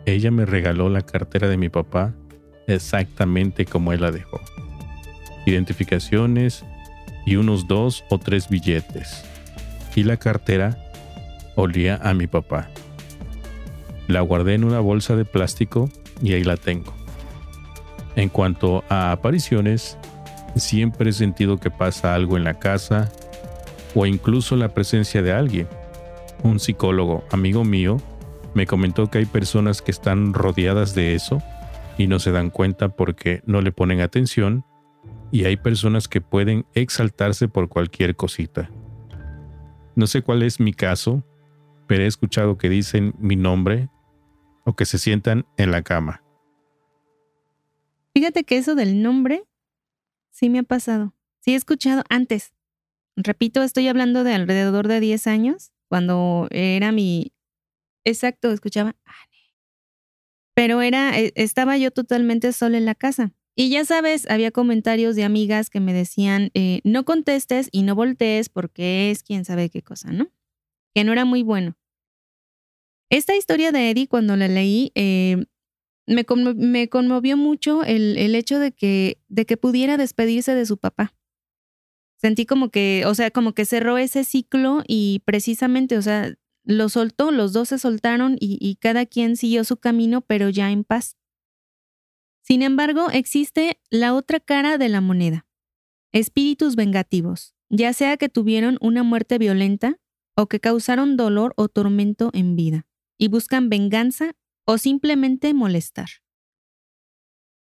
[0.04, 2.14] ella me regaló la cartera de mi papá
[2.66, 4.38] exactamente como él la dejó.
[5.46, 6.64] Identificaciones
[7.24, 9.24] y unos dos o tres billetes
[9.96, 10.76] y la cartera
[11.56, 12.68] olía a mi papá.
[14.06, 15.90] La guardé en una bolsa de plástico
[16.22, 16.92] y ahí la tengo.
[18.14, 19.96] En cuanto a apariciones,
[20.54, 23.10] siempre he sentido que pasa algo en la casa
[23.94, 25.79] o incluso la presencia de alguien.
[26.42, 27.98] Un psicólogo, amigo mío,
[28.54, 31.42] me comentó que hay personas que están rodeadas de eso
[31.98, 34.64] y no se dan cuenta porque no le ponen atención
[35.30, 38.70] y hay personas que pueden exaltarse por cualquier cosita.
[39.94, 41.22] No sé cuál es mi caso,
[41.86, 43.88] pero he escuchado que dicen mi nombre
[44.64, 46.22] o que se sientan en la cama.
[48.14, 49.44] Fíjate que eso del nombre
[50.30, 51.14] sí me ha pasado.
[51.40, 52.52] Sí he escuchado antes.
[53.16, 57.32] Repito, estoy hablando de alrededor de 10 años, cuando era mi...
[58.04, 58.94] Exacto, escuchaba
[60.54, 63.34] Pero era, e, estaba yo totalmente sola en la casa.
[63.56, 67.96] Y ya sabes, había comentarios de amigas que me decían, eh, no contestes y no
[67.96, 70.30] voltees porque es quién sabe qué cosa, ¿no?
[70.94, 71.76] Que no era muy bueno.
[73.10, 75.44] Esta historia de Eddie, cuando la leí, eh,
[76.06, 81.12] me, conmovió mucho el, el, hecho de que, de que pudiera despedirse de su papá.
[82.20, 86.90] Sentí como que, o sea, como que cerró ese ciclo y precisamente, o sea, lo
[86.90, 90.84] soltó, los dos se soltaron y, y cada quien siguió su camino, pero ya en
[90.84, 91.16] paz.
[92.42, 95.46] Sin embargo, existe la otra cara de la moneda.
[96.12, 99.98] Espíritus vengativos, ya sea que tuvieron una muerte violenta
[100.36, 102.86] o que causaron dolor o tormento en vida,
[103.18, 104.32] y buscan venganza
[104.66, 106.08] o simplemente molestar.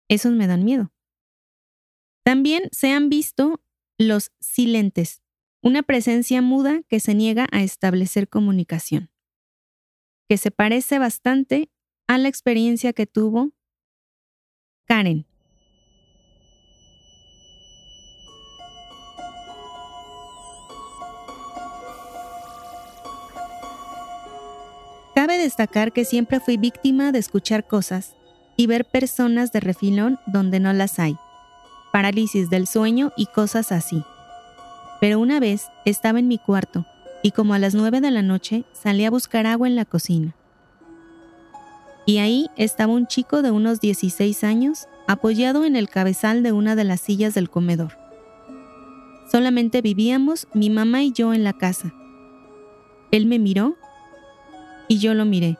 [0.07, 0.91] Esos me dan miedo.
[2.23, 3.61] También se han visto
[3.97, 5.23] los silentes,
[5.61, 9.09] una presencia muda que se niega a establecer comunicación,
[10.29, 11.69] que se parece bastante
[12.07, 13.51] a la experiencia que tuvo
[14.85, 15.25] Karen.
[25.15, 28.15] Cabe destacar que siempre fui víctima de escuchar cosas
[28.55, 31.17] y ver personas de refilón donde no las hay,
[31.91, 34.03] parálisis del sueño y cosas así.
[34.99, 36.85] Pero una vez estaba en mi cuarto
[37.23, 40.35] y como a las nueve de la noche salí a buscar agua en la cocina
[42.07, 46.73] y ahí estaba un chico de unos 16 años apoyado en el cabezal de una
[46.73, 47.97] de las sillas del comedor.
[49.29, 51.93] Solamente vivíamos mi mamá y yo en la casa.
[53.11, 53.75] Él me miró
[54.87, 55.57] y yo lo miré.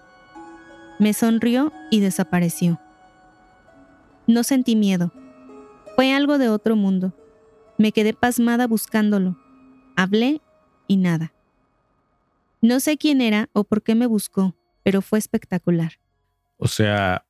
[1.00, 2.80] Me sonrió y desapareció.
[4.26, 5.12] No sentí miedo.
[5.98, 7.12] Fue algo de otro mundo.
[7.80, 9.36] Me quedé pasmada buscándolo.
[9.96, 10.42] Hablé
[10.86, 11.34] y nada.
[12.62, 15.94] No sé quién era o por qué me buscó, pero fue espectacular.
[16.58, 17.28] O sea,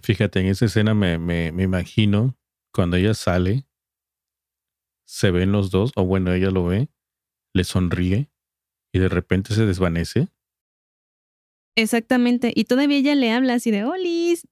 [0.00, 2.38] fíjate, en esa escena me, me, me imagino
[2.72, 3.66] cuando ella sale,
[5.04, 6.90] se ven los dos, o bueno, ella lo ve,
[7.52, 8.30] le sonríe
[8.92, 10.28] y de repente se desvanece.
[11.74, 14.46] Exactamente, y todavía ella le habla así de, Olis,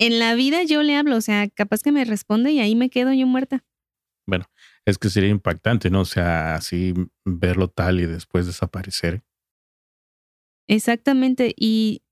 [0.00, 2.90] en la vida yo le hablo, o sea, capaz que me responde y ahí me
[2.90, 3.64] quedo yo muerta.
[4.26, 4.46] Bueno,
[4.84, 6.00] es que sería impactante, ¿no?
[6.00, 9.22] O sea, así verlo tal y después desaparecer.
[10.66, 12.02] Exactamente, y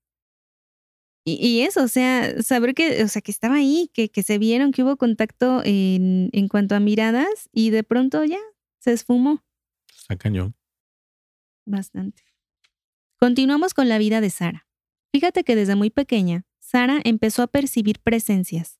[1.25, 4.71] y, eso, o sea, saber que, o sea, que estaba ahí, que, que se vieron,
[4.71, 8.39] que hubo contacto en, en, cuanto a miradas y de pronto ya
[8.79, 9.43] se esfumó.
[9.95, 10.55] Está cañón.
[11.65, 12.23] Bastante.
[13.17, 14.67] Continuamos con la vida de Sara.
[15.11, 18.77] Fíjate que desde muy pequeña, Sara empezó a percibir presencias.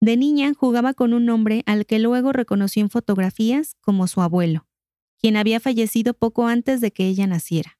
[0.00, 4.66] De niña jugaba con un hombre al que luego reconoció en fotografías como su abuelo,
[5.18, 7.78] quien había fallecido poco antes de que ella naciera.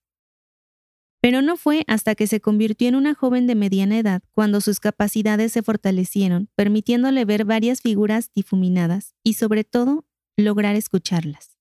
[1.22, 4.80] Pero no fue hasta que se convirtió en una joven de mediana edad cuando sus
[4.80, 10.04] capacidades se fortalecieron, permitiéndole ver varias figuras difuminadas y sobre todo
[10.36, 11.56] lograr escucharlas.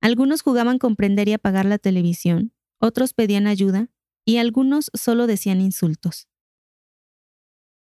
[0.00, 3.91] Algunos jugaban comprender y apagar la televisión, otros pedían ayuda
[4.24, 6.28] y algunos solo decían insultos.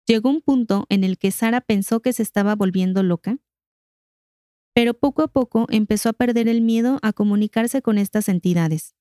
[0.07, 3.37] Llegó un punto en el que Sara pensó que se estaba volviendo loca,
[4.73, 8.95] pero poco a poco empezó a perder el miedo a comunicarse con estas entidades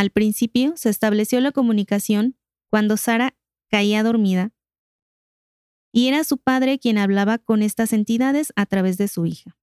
[0.00, 2.34] al principio se estableció la comunicación
[2.70, 3.36] cuando Sara
[3.68, 4.52] caía dormida
[5.92, 9.58] y era su padre quien hablaba con estas entidades a través de su hija.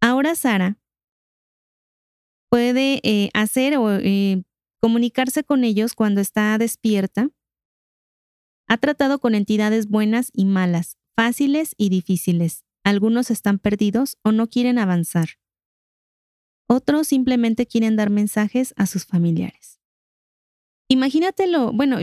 [0.00, 0.78] Ahora Sara
[2.50, 4.42] puede eh, hacer o eh,
[4.84, 7.30] comunicarse con ellos cuando está despierta.
[8.68, 12.66] Ha tratado con entidades buenas y malas, fáciles y difíciles.
[12.84, 15.38] Algunos están perdidos o no quieren avanzar.
[16.68, 19.80] Otros simplemente quieren dar mensajes a sus familiares.
[20.90, 21.96] Imagínatelo, bueno,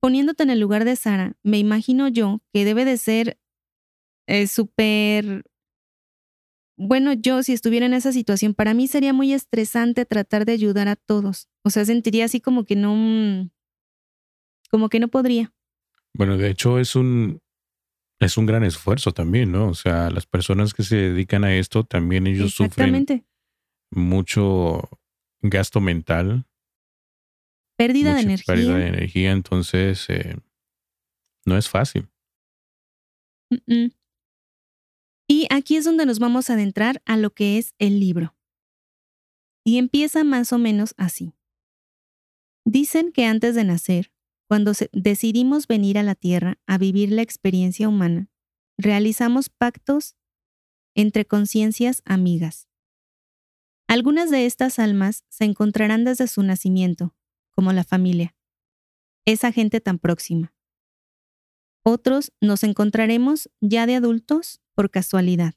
[0.00, 3.40] poniéndote en el lugar de Sara, me imagino yo que debe de ser
[4.26, 5.44] eh, súper...
[6.76, 10.88] Bueno, yo si estuviera en esa situación, para mí sería muy estresante tratar de ayudar
[10.88, 11.48] a todos.
[11.62, 13.48] O sea, sentiría así como que no...
[14.70, 15.52] como que no podría.
[16.14, 17.40] Bueno, de hecho es un...
[18.20, 19.68] es un gran esfuerzo también, ¿no?
[19.68, 23.06] O sea, las personas que se dedican a esto también ellos sufren
[23.90, 24.88] mucho
[25.40, 26.44] gasto mental.
[27.76, 28.54] Pérdida de energía.
[28.54, 30.36] Pérdida de energía, entonces eh,
[31.44, 32.08] no es fácil.
[35.26, 38.36] Y aquí es donde nos vamos a adentrar a lo que es el libro.
[39.64, 41.34] Y empieza más o menos así.
[42.66, 44.12] Dicen que antes de nacer,
[44.48, 48.28] cuando decidimos venir a la Tierra a vivir la experiencia humana,
[48.76, 50.16] realizamos pactos
[50.94, 52.68] entre conciencias amigas.
[53.86, 57.14] Algunas de estas almas se encontrarán desde su nacimiento,
[57.50, 58.34] como la familia,
[59.24, 60.54] esa gente tan próxima.
[61.82, 65.54] Otros nos encontraremos ya de adultos por casualidad.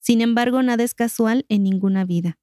[0.00, 2.38] Sin embargo, nada es casual en ninguna vida.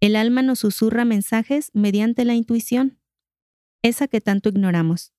[0.00, 3.00] El alma nos susurra mensajes mediante la intuición,
[3.82, 5.12] esa que tanto ignoramos.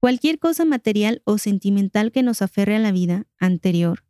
[0.00, 4.04] Cualquier cosa material o sentimental que nos aferre a la vida anterior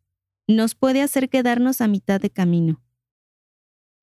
[0.47, 2.82] nos puede hacer quedarnos a mitad de camino.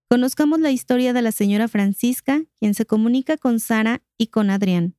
[0.10, 4.96] Conozcamos la historia de la señora Francisca, quien se comunica con Sara y con Adrián.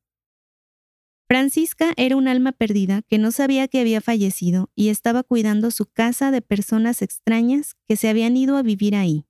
[1.29, 5.87] Francisca era un alma perdida que no sabía que había fallecido y estaba cuidando su
[5.87, 9.27] casa de personas extrañas que se habían ido a vivir ahí.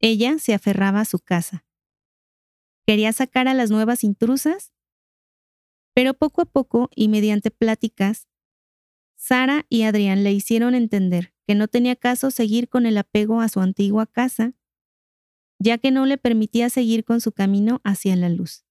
[0.00, 1.64] Ella se aferraba a su casa.
[2.84, 4.72] Quería sacar a las nuevas intrusas,
[5.94, 8.26] pero poco a poco y mediante pláticas,
[9.16, 13.48] Sara y Adrián le hicieron entender que no tenía caso seguir con el apego a
[13.48, 14.54] su antigua casa,
[15.60, 18.64] ya que no le permitía seguir con su camino hacia la luz.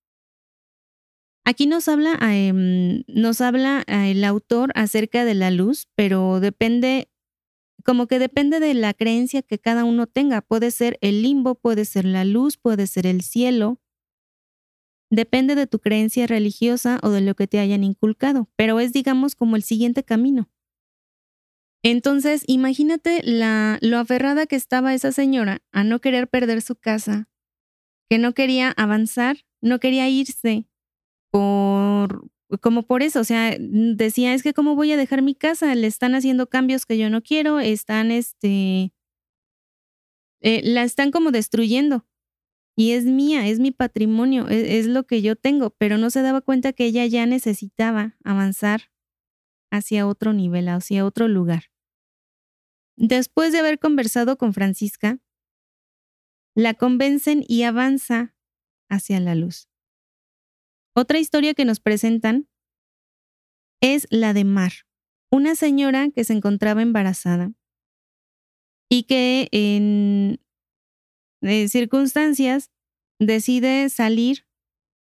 [1.50, 7.10] Aquí nos habla, em, nos habla eh, el autor acerca de la luz, pero depende
[7.84, 10.42] como que depende de la creencia que cada uno tenga.
[10.42, 13.82] Puede ser el limbo, puede ser la luz, puede ser el cielo.
[15.10, 19.34] Depende de tu creencia religiosa o de lo que te hayan inculcado, pero es digamos
[19.36, 20.52] como el siguiente camino.
[21.82, 27.28] Entonces, imagínate la, lo aferrada que estaba esa señora a no querer perder su casa,
[28.08, 30.69] que no quería avanzar, no quería irse
[31.32, 32.30] por,
[32.62, 35.88] como por eso, o sea, decía, es que cómo voy a dejar mi casa, le
[35.88, 38.94] están haciendo cambios que yo no quiero, están, este,
[40.42, 42.06] eh, la están como destruyendo.
[42.76, 46.22] Y es mía, es mi patrimonio, es, es lo que yo tengo, pero no se
[46.22, 48.90] daba cuenta que ella ya necesitaba avanzar
[49.70, 51.66] hacia otro nivel, hacia otro lugar.
[52.96, 55.20] Después de haber conversado con Francisca,
[56.56, 58.36] la convencen y avanza
[58.90, 59.69] hacia la luz.
[61.00, 62.50] Otra historia que nos presentan
[63.82, 64.74] es la de Mar,
[65.32, 67.54] una señora que se encontraba embarazada
[68.90, 70.42] y que en
[71.70, 72.70] circunstancias
[73.18, 74.46] decide salir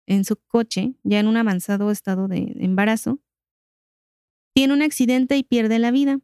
[0.05, 3.19] en su coche, ya en un avanzado estado de embarazo,
[4.53, 6.19] tiene un accidente y pierde la vida.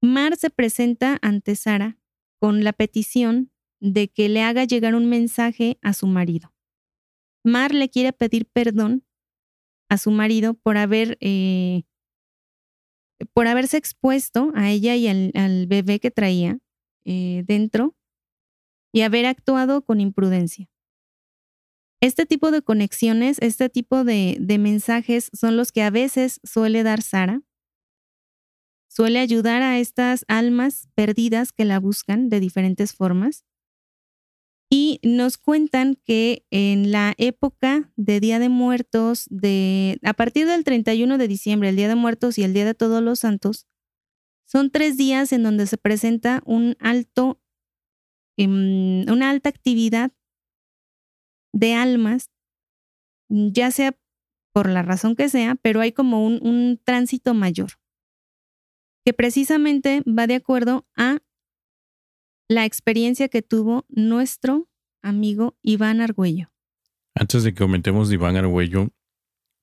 [0.00, 1.98] Mar se presenta ante Sara
[2.40, 6.55] con la petición de que le haga llegar un mensaje a su marido.
[7.46, 9.06] Mar le quiere pedir perdón
[9.88, 11.84] a su marido por haber eh,
[13.32, 16.58] por haberse expuesto a ella y al, bebé que traía
[17.04, 17.94] eh, dentro
[18.92, 20.68] y haber actuado con imprudencia.
[22.00, 26.82] Este tipo de conexiones, este tipo de, de mensajes son los que a veces suele
[26.82, 27.42] dar Sara.
[28.88, 33.44] Suele ayudar a estas almas perdidas que la buscan de diferentes formas
[34.68, 40.64] y nos cuentan que en la época de Día de Muertos, de, a partir del
[40.64, 43.66] 31 de diciembre, el Día de Muertos y el Día de Todos los Santos,
[44.44, 47.40] son tres días en donde se presenta un alto,
[48.36, 50.12] em, una alta actividad
[51.52, 52.30] de almas,
[53.28, 53.96] ya sea
[54.52, 57.72] por la razón que sea, pero hay como un, un tránsito mayor,
[59.04, 61.18] que precisamente va de acuerdo a
[62.48, 64.68] la experiencia que tuvo nuestro
[65.02, 66.50] amigo Iván Argüello.
[67.14, 68.90] Antes de que comentemos de Iván Argüello,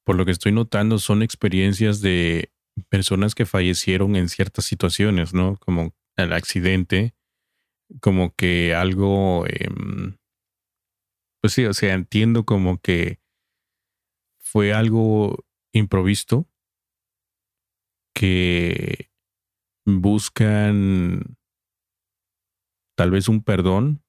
[0.05, 2.51] por lo que estoy notando son experiencias de
[2.89, 5.57] personas que fallecieron en ciertas situaciones, ¿no?
[5.57, 7.13] Como el accidente,
[8.01, 10.17] como que algo, em,
[11.41, 13.19] pues sí, o sea, entiendo como que
[14.39, 16.47] fue algo improvisto
[18.13, 19.09] que
[19.85, 21.37] buscan
[22.95, 24.03] tal vez un perdón,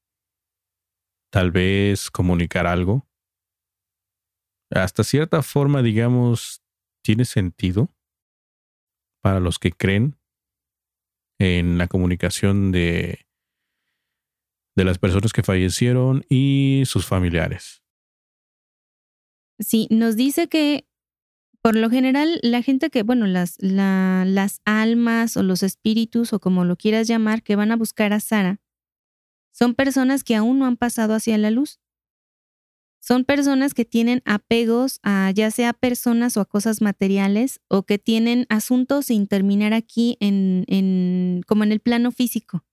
[1.33, 3.09] tal vez comunicar algo.
[4.71, 6.63] Hasta cierta forma, digamos,
[7.05, 7.95] tiene sentido
[9.23, 10.17] para los que creen
[11.39, 13.27] en la comunicación de,
[14.77, 17.83] de las personas que fallecieron y sus familiares.
[19.59, 20.87] Sí, nos dice que
[21.63, 26.65] Por lo general, la gente que, bueno, las, las almas o los espíritus o como
[26.65, 28.61] lo quieras llamar, que van a buscar a Sara,
[29.55, 31.81] son personas que aún no han pasado hacia la luz.
[33.01, 37.99] Son personas que tienen apegos a ya sea personas o a cosas materiales o que
[37.99, 42.65] tienen asuntos sin terminar aquí en, en, como en el plano físico.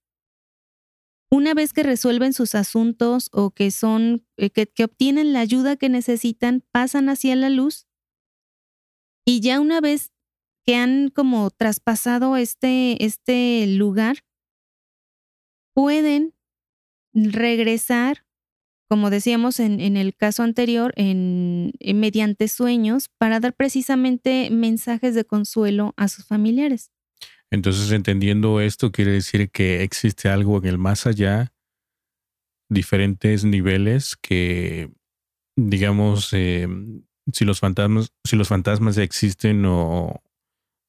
[1.29, 5.75] Una vez que resuelven sus asuntos o que son, eh, que, que obtienen la ayuda
[5.75, 7.85] que necesitan, pasan hacia la luz
[9.23, 10.11] y ya una vez
[10.65, 14.23] que han como traspasado este, este lugar,
[15.73, 16.33] pueden
[17.13, 18.25] regresar,
[18.89, 25.93] como decíamos en, el caso anterior, en, mediante sueños para dar precisamente mensajes de consuelo
[25.97, 26.91] a sus familiares.
[27.49, 31.53] Entonces, entendiendo esto, quiere decir que existe algo en el más allá,
[32.69, 34.89] diferentes niveles que,
[35.57, 36.67] digamos, eh,
[37.33, 40.21] si los fantasmas, si los fantasmas existen o,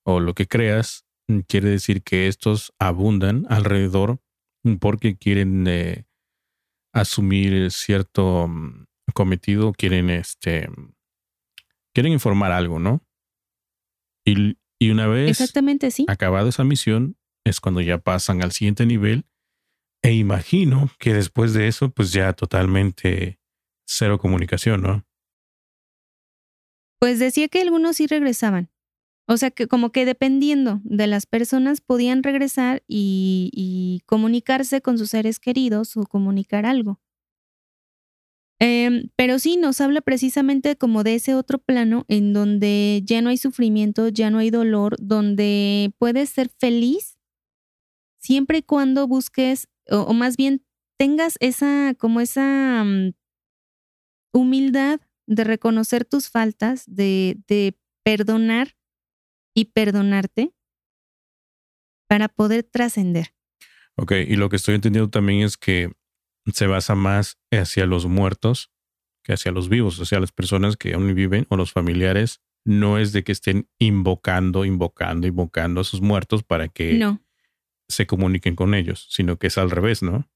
[0.05, 1.05] o lo que creas,
[1.49, 4.21] quiere decir que estos abundan alrededor
[4.81, 6.05] porque quieren eh,
[6.93, 8.85] asumir cierto mm,
[9.15, 10.69] cometido, quieren este
[11.95, 13.05] quieren informar algo, ¿no?
[14.25, 16.07] Y, y una vez Exactamente, sí.
[16.09, 19.27] acabada esa misión, es cuando ya pasan al siguiente nivel.
[20.03, 23.39] E imagino que después de eso, pues ya totalmente
[23.87, 25.07] cero comunicación, ¿no?
[26.99, 28.72] Pues decía que algunos sí regresaban.
[29.33, 35.09] O sea que como que dependiendo de las personas podían regresar y, comunicarse con sus
[35.09, 37.01] seres queridos o comunicar algo.
[38.61, 43.31] Em, pero sí nos habla precisamente como de ese otro plano en donde ya no
[43.31, 47.19] hay sufrimiento, ya no hay dolor, donde puedes ser feliz
[48.19, 50.63] siempre y cuando busques, o, más bien
[50.99, 53.15] tengas esa, como esa mm,
[54.35, 58.75] humildad de reconocer tus faltas, de, de perdonar
[59.55, 60.55] y perdonarte
[62.09, 63.35] para poder trascender.
[63.97, 65.93] Ok, y lo que estoy entendiendo también es que
[66.53, 68.71] se basa más hacia los muertos
[69.23, 72.99] que hacia los vivos, o sea, las personas que aún viven o los familiares, no
[72.99, 77.01] es de que estén invocando, invocando, invocando a sus muertos para que
[77.89, 80.29] se comuniquen con ellos, sino que es al revés, ¿no?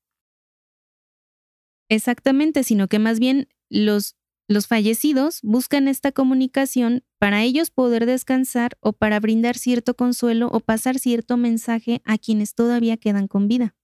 [1.88, 4.15] Exactamente, sino que más bien los
[4.48, 10.60] los fallecidos buscan esta comunicación para ellos poder descansar o para brindar cierto consuelo o
[10.60, 13.74] pasar cierto mensaje a quienes todavía quedan con vida.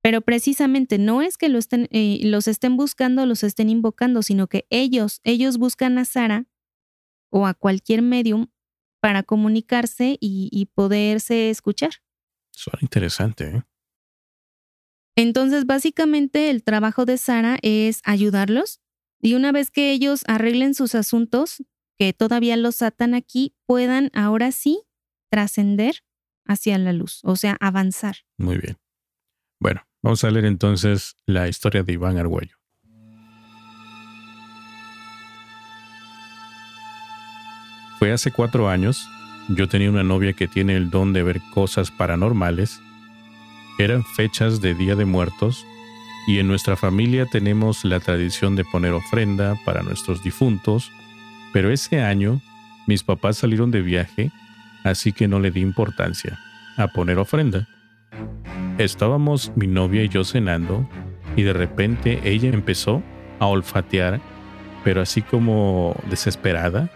[0.00, 4.66] Pero precisamente no es que eh, los estén buscando o los estén invocando, sino que
[4.70, 6.46] ellos, ellos buscan a Sara
[7.30, 8.48] o a cualquier medium
[9.00, 11.90] para comunicarse y, y poderse escuchar.
[12.52, 13.44] Suena interesante.
[13.48, 13.62] ¿eh?
[15.16, 18.81] Entonces, básicamente el trabajo de Sara es ayudarlos
[19.22, 21.62] y una vez que ellos arreglen sus asuntos,
[21.96, 24.82] que todavía los atan aquí, puedan ahora sí
[25.30, 26.02] trascender
[26.44, 28.16] hacia la luz, o sea, avanzar.
[28.36, 28.76] Muy bien.
[29.60, 32.56] Bueno, vamos a leer entonces la historia de Iván Argüello.
[38.00, 39.06] Fue hace cuatro años.
[39.50, 42.80] Yo tenía una novia que tiene el don de ver cosas paranormales.
[43.78, 45.64] Eran fechas de Día de Muertos
[46.26, 50.90] y en nuestra familia tenemos la tradición de poner ofrenda para nuestros difuntos,
[51.52, 52.40] pero ese año
[52.86, 54.30] mis papás salieron de viaje,
[54.84, 56.38] así que no le di importancia
[56.76, 57.68] a poner ofrenda.
[58.78, 60.88] Estábamos mi novia y yo cenando
[61.36, 63.02] y de repente ella empezó
[63.38, 64.20] a olfatear,
[64.84, 66.90] pero así como desesperada,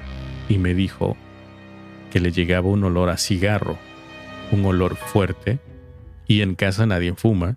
[0.49, 1.17] y me dijo
[2.11, 3.77] que le llegaba un olor a cigarro,
[4.53, 5.59] un olor fuerte,
[6.29, 7.57] y en casa nadie fuma,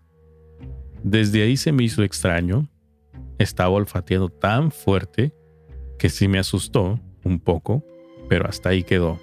[1.04, 2.68] desde ahí se me hizo extraño.
[3.38, 5.34] Estaba olfateando tan fuerte
[5.98, 7.84] que sí me asustó un poco,
[8.28, 9.20] pero hasta ahí quedó.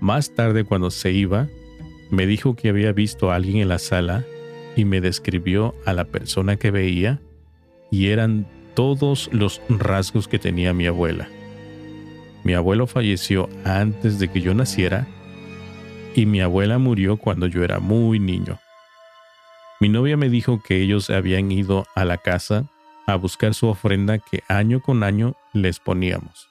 [0.00, 1.48] Más tarde cuando se iba,
[2.10, 4.24] me dijo que había visto a alguien en la sala
[4.76, 7.20] y me describió a la persona que veía
[7.90, 11.28] y eran todos los rasgos que tenía mi abuela.
[12.44, 15.08] Mi abuelo falleció antes de que yo naciera
[16.14, 18.58] y mi abuela murió cuando yo era muy niño.
[19.78, 22.64] Mi novia me dijo que ellos habían ido a la casa
[23.06, 26.48] a buscar su ofrenda que año con año les poníamos.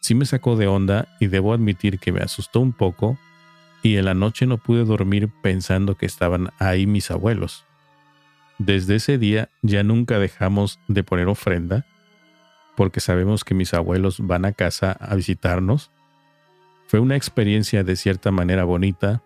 [0.00, 3.18] Sí me sacó de onda y debo admitir que me asustó un poco
[3.82, 7.64] y en la noche no pude dormir pensando que estaban ahí mis abuelos.
[8.58, 11.86] Desde ese día ya nunca dejamos de poner ofrenda
[12.76, 15.90] porque sabemos que mis abuelos van a casa a visitarnos.
[16.86, 19.22] Fue una experiencia de cierta manera bonita,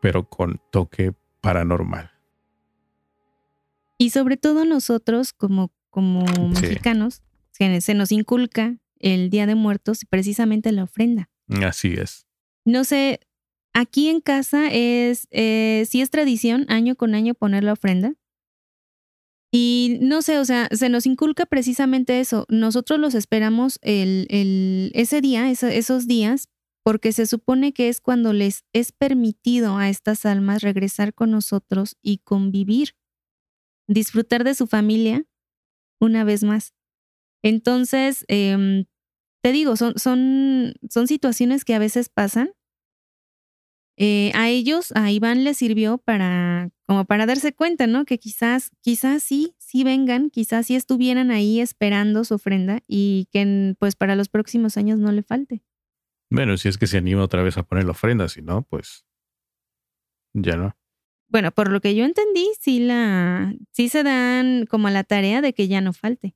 [0.00, 2.15] pero con toque paranormal.
[3.98, 7.22] Y sobre todo nosotros como, como mexicanos,
[7.52, 11.30] se nos inculca el Día de Muertos y precisamente la ofrenda.
[11.48, 12.26] Así es.
[12.64, 13.20] No sé,
[13.72, 18.14] aquí en casa es, eh, sí es tradición año con año poner la ofrenda.
[19.52, 22.46] Y no sé, o sea, se nos inculca precisamente eso.
[22.48, 26.48] Nosotros los esperamos el, el, ese día, esos días,
[26.82, 31.96] porque se supone que es cuando les es permitido a estas almas regresar con nosotros
[32.02, 32.94] y convivir,
[33.86, 35.24] disfrutar de su familia
[36.00, 36.74] una vez más.
[37.42, 38.86] Entonces, em,
[39.42, 42.50] te digo, son, son, son situaciones que a veces pasan.
[43.98, 48.04] Eh, a ellos, a Iván les sirvió para, como para darse cuenta, ¿no?
[48.04, 53.74] Que quizás, quizás sí, sí vengan, quizás sí estuvieran ahí esperando su ofrenda y que
[53.78, 55.62] pues para los próximos años no le falte.
[56.30, 59.06] Bueno, si es que se anima otra vez a poner la ofrenda, si no, pues
[60.34, 60.76] ya no.
[61.28, 65.52] Bueno, por lo que yo entendí, sí la, sí se dan como la tarea de
[65.52, 66.34] que ya no falte.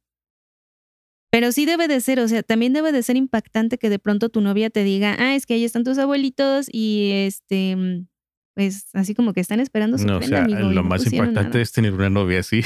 [1.30, 4.30] Pero sí debe de ser, o sea, también debe de ser impactante que de pronto
[4.30, 8.04] tu novia te diga, ah, es que ahí están tus abuelitos y este,
[8.54, 11.94] pues así como que están esperando su No, o sea, lo más impactante es tener
[11.94, 12.62] una novia así.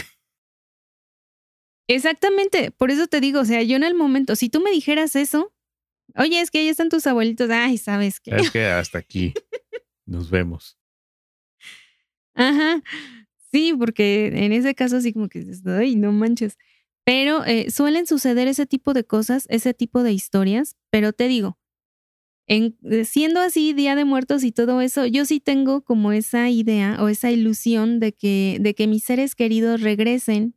[1.86, 5.14] Exactamente, por eso te digo, o sea, yo en el momento, si tú me dijeras
[5.14, 5.52] eso,
[6.16, 8.34] oye, es que ahí están tus abuelitos, ay, sabes que.
[8.34, 9.34] Es que hasta aquí
[10.06, 10.78] nos vemos.
[12.34, 12.82] Ajá.
[13.52, 16.56] Sí, porque en ese caso sí como que dices, no manches.
[17.04, 21.58] Pero eh, suelen suceder ese tipo de cosas, ese tipo de historias, pero te digo,
[22.48, 22.72] eh,
[23.04, 27.08] siendo así Día de Muertos y todo eso, yo sí tengo como esa idea o
[27.08, 30.54] esa ilusión de que, de que mis seres queridos regresen,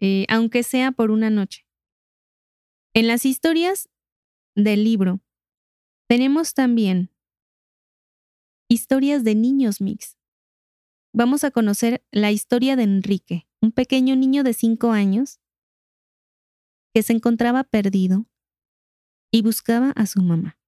[0.00, 1.62] eh, aunque sea por una noche.
[2.94, 3.88] En las historias
[4.56, 5.20] del libro
[6.08, 7.10] tenemos también
[8.70, 10.17] historias de niños mix
[11.18, 15.40] vamos a conocer la historia de Enrique, un pequeño niño de cinco años
[16.94, 18.26] que se encontraba perdido
[19.32, 20.60] y buscaba a su mamá.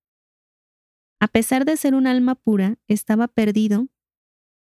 [1.20, 3.86] A pesar de ser un alma pura, estaba perdido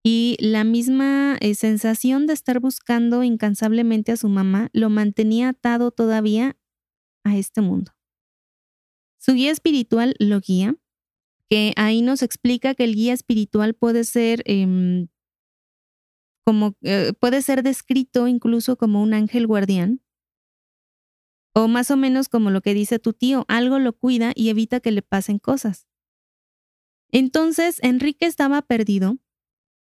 [0.04, 5.90] y la misma eh, sensación de estar buscando incansablemente a su mamá lo mantenía atado
[5.90, 6.56] todavía
[7.24, 7.90] a este mundo.
[9.18, 10.76] Su guía espiritual lo guía,
[11.50, 15.08] que ahí nos explica que el guía espiritual puede ser em,
[16.44, 20.02] como eh, puede ser descrito incluso como un ángel guardián,
[21.54, 24.80] o más o menos como lo que dice tu tío, algo lo cuida y evita
[24.80, 25.86] que le pasen cosas.
[27.10, 29.18] Entonces, Enrique estaba perdido,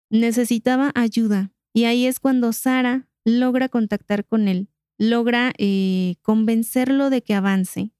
[0.09, 4.67] necesitaba ayuda, y ahí es cuando Sara logra contactar con él,
[4.97, 7.91] logra eh, convencerlo de que avance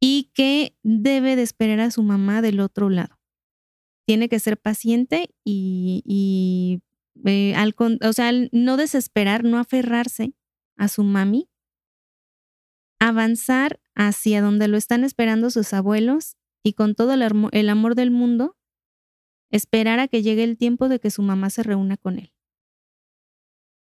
[0.00, 3.18] y que debe de esperar a su mamá del otro lado.
[4.06, 6.80] Tiene que ser paciente y
[7.24, 10.34] eh, al, o sea, no desesperar, no aferrarse
[10.76, 11.48] a su mami,
[13.00, 18.10] avanzar hacia donde lo están esperando sus abuelos y con todo el, el amor del
[18.10, 18.56] mundo,
[19.50, 22.32] esperar a que llegue el tiempo de que su mamá se reúna con él.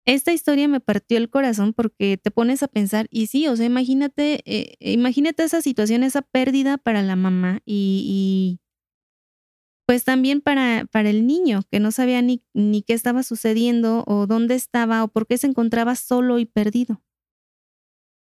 [0.05, 3.65] Esta historia me partió el corazón porque te pones a pensar, y sí, o sea,
[3.65, 8.59] imagínate, eh, imagínate esa situación, esa pérdida para la mamá y,
[9.85, 14.25] pues también para, para el niño, que no sabía ni, ni qué estaba sucediendo o
[14.25, 17.03] dónde estaba o por qué se encontraba solo y perdido.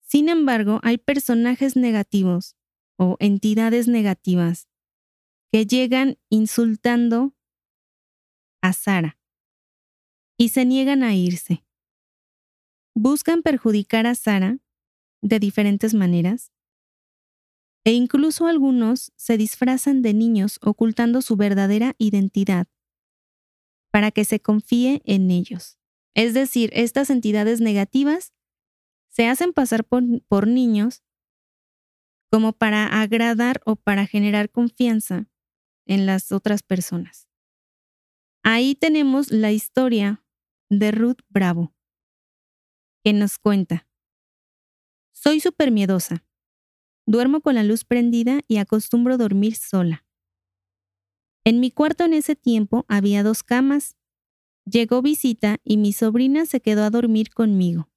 [0.00, 2.56] Sin embargo, hay personajes negativos
[2.96, 4.68] o entidades negativas
[5.52, 7.34] que llegan insultando
[8.62, 9.18] a Sara
[10.36, 11.64] y se niegan a irse.
[12.94, 14.59] Buscan perjudicar a Sara
[15.20, 16.52] de diferentes maneras
[17.89, 22.66] e incluso algunos se disfrazan de niños ocultando su verdadera identidad
[23.91, 25.78] para que se confíe en ellos.
[26.14, 28.34] Es decir, estas entidades negativas
[29.09, 31.03] se hacen pasar por, niños
[32.30, 35.30] como para agradar o para generar confianza
[35.86, 37.26] en las otras personas.
[38.43, 40.22] Ahí tenemos la historia
[40.68, 41.74] de Ruth Bravo,
[43.03, 43.89] que nos cuenta,
[45.14, 46.27] soy súper miedosa.
[47.09, 50.04] Duermo con la luz prendida y acostumbro dormir sola.
[51.42, 53.96] En mi cuarto en ese tiempo había dos camas.
[54.66, 57.88] Llegó visita y mi sobrina se quedó a dormir conmigo.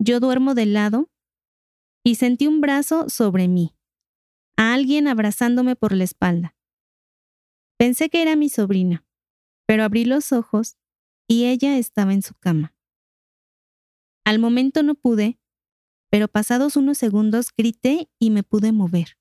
[0.00, 1.12] Yo duermo de lado
[2.02, 3.76] y sentí un brazo sobre mí,
[4.56, 6.56] a alguien abrazándome por la espalda.
[7.78, 9.06] Pensé que era mi sobrina,
[9.64, 10.76] pero abrí los ojos
[11.28, 12.74] y ella estaba en su cama.
[14.24, 15.38] Al momento no pude,
[16.10, 19.16] pero pasados unos segundos grité y me pude mover.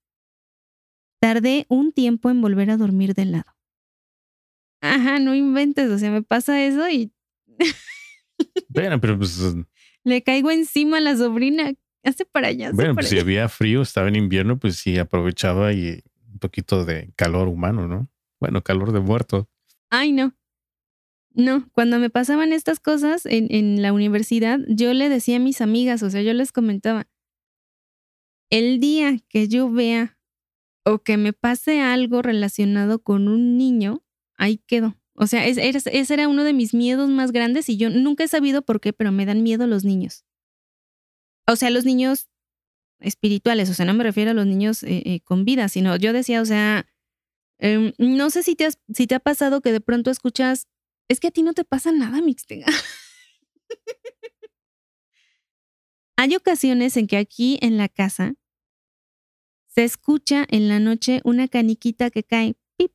[1.20, 3.56] Tardé un tiempo en volver a dormir de lado.
[4.82, 7.12] Ajá, no inventes, o sea, me pasa eso y...
[8.68, 9.40] Bueno, pero pues...
[10.04, 11.74] Le caigo encima a la sobrina.
[12.04, 12.68] Hace para allá.
[12.68, 16.40] hace Bueno, para pues si había frío, estaba en invierno, pues sí aprovechaba y un
[16.40, 18.10] poquito de calor humano, ¿no?
[18.40, 19.50] Bueno, calor de muerto.
[19.90, 20.36] Ay, no.
[21.36, 25.62] No, cuando me pasaban estas cosas en, en la universidad, yo le decía a mis
[25.62, 27.08] amigas, o sea, yo les comentaba,
[28.50, 30.18] el día que yo vea
[30.86, 34.04] o que me pase algo relacionado con un niño,
[34.38, 34.98] ahí quedo.
[35.16, 38.24] O sea, es- es- ese era uno de mis miedos más grandes y yo nunca
[38.26, 40.26] he sabido por qué, pero me dan miedo los niños.
[41.48, 42.28] O sea, los niños
[43.00, 46.14] espirituales, o sea, no me refiero a los niños eh, eh, con vida, sino yo
[46.14, 46.88] decía, o sea,
[47.60, 50.68] em, no sé si te, has- si te ha pasado que de pronto escuchas,
[51.08, 52.68] es que a ti no te pasa nada, Mixtega.
[56.18, 58.36] Hay ocasiones en que aquí en la casa
[59.68, 62.56] se escucha en la noche una caniquita que cae.
[62.78, 62.94] Pip,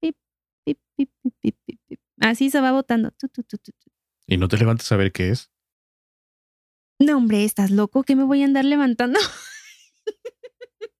[0.00, 0.16] pip,
[0.64, 1.56] pip, pip, pip, pip,
[1.88, 2.00] pip.
[2.20, 3.10] Así se va botando.
[3.12, 3.90] Tu, tu, tu, tu, tu.
[4.26, 5.50] Y no te levantas a ver qué es.
[6.98, 8.02] No, hombre, ¿estás loco?
[8.02, 9.18] ¿Qué me voy a andar levantando?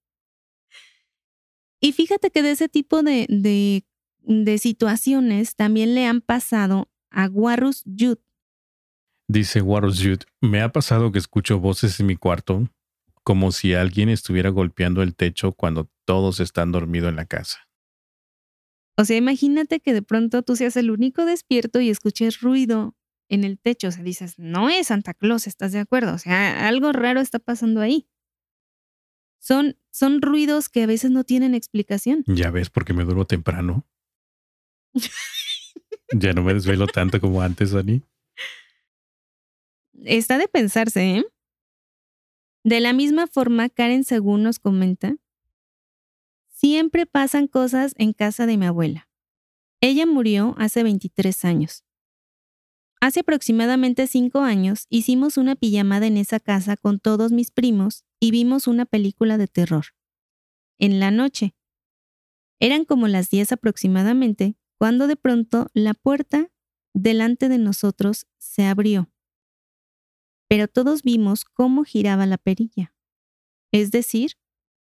[1.79, 3.85] y fíjate que de ese tipo de, de,
[4.23, 8.17] de situaciones también le han pasado a Warus Yud.
[9.27, 12.69] Dice Warus Youth, me ha pasado que escucho voces en mi cuarto
[13.23, 17.69] como si alguien estuviera golpeando el techo cuando todos están dormidos en la casa.
[18.97, 22.95] O sea, imagínate que de pronto tú seas el único despierto y escuches ruido
[23.29, 23.87] en el techo.
[23.87, 26.13] O sea, dices, no es Santa Claus, ¿estás de acuerdo?
[26.13, 28.07] O sea, algo raro está pasando ahí.
[29.39, 32.23] Son, son ruidos que a veces no tienen explicación.
[32.27, 33.87] Ya ves porque me duermo temprano.
[36.13, 38.03] Ya no me desvelo tanto como antes, Dani.
[40.03, 41.25] Está de pensarse, ¿eh?
[42.63, 45.17] De la misma forma, Karen según nos comenta,
[46.47, 49.09] siempre pasan cosas en casa de mi abuela.
[49.81, 51.83] Ella murió hace 23 años.
[53.01, 58.31] Hace aproximadamente 5 años hicimos una pijamada en esa casa con todos mis primos y
[58.31, 59.87] vimos una película de terror.
[60.79, 61.53] En la noche.
[62.61, 66.51] Eran como las 10 aproximadamente cuando de pronto la puerta
[66.93, 69.09] delante de nosotros se abrió
[70.53, 72.93] pero todos vimos cómo giraba la perilla.
[73.71, 74.33] Es decir,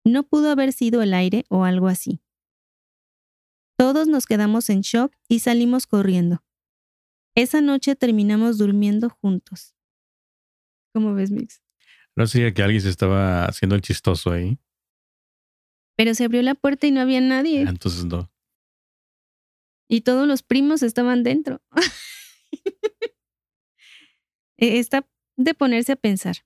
[0.02, 2.22] no pudo haber sido el aire o algo así.
[3.76, 6.42] Todos nos quedamos en shock y salimos corriendo.
[7.34, 9.74] Esa noche terminamos durmiendo juntos.
[10.94, 11.60] ¿Cómo ves, Mix?
[12.16, 14.58] No sé que alguien se estaba haciendo el chistoso ahí.
[15.96, 17.60] Pero se abrió la puerta y no había nadie.
[17.60, 18.30] Entonces no.
[19.88, 21.62] Y todos los primos estaban dentro.
[24.60, 26.38] Eh, Está de ponerse a pensar.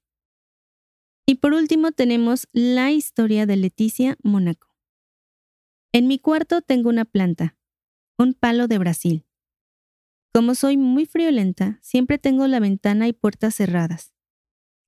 [1.26, 4.76] Y por último tenemos la historia de Leticia Mónaco.
[5.92, 7.56] En mi cuarto tengo una planta,
[8.18, 9.26] un palo de Brasil.
[10.34, 14.12] Como soy muy friolenta, siempre tengo la ventana y puertas cerradas.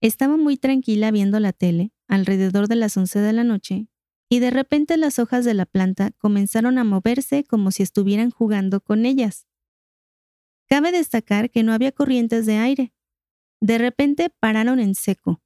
[0.01, 3.89] Estaba muy tranquila viendo la tele, alrededor de las 11 de la noche,
[4.29, 8.81] y de repente las hojas de la planta comenzaron a moverse como si estuvieran jugando
[8.81, 9.47] con ellas.
[10.67, 12.95] Cabe destacar que no había corrientes de aire.
[13.61, 15.43] De repente pararon en seco.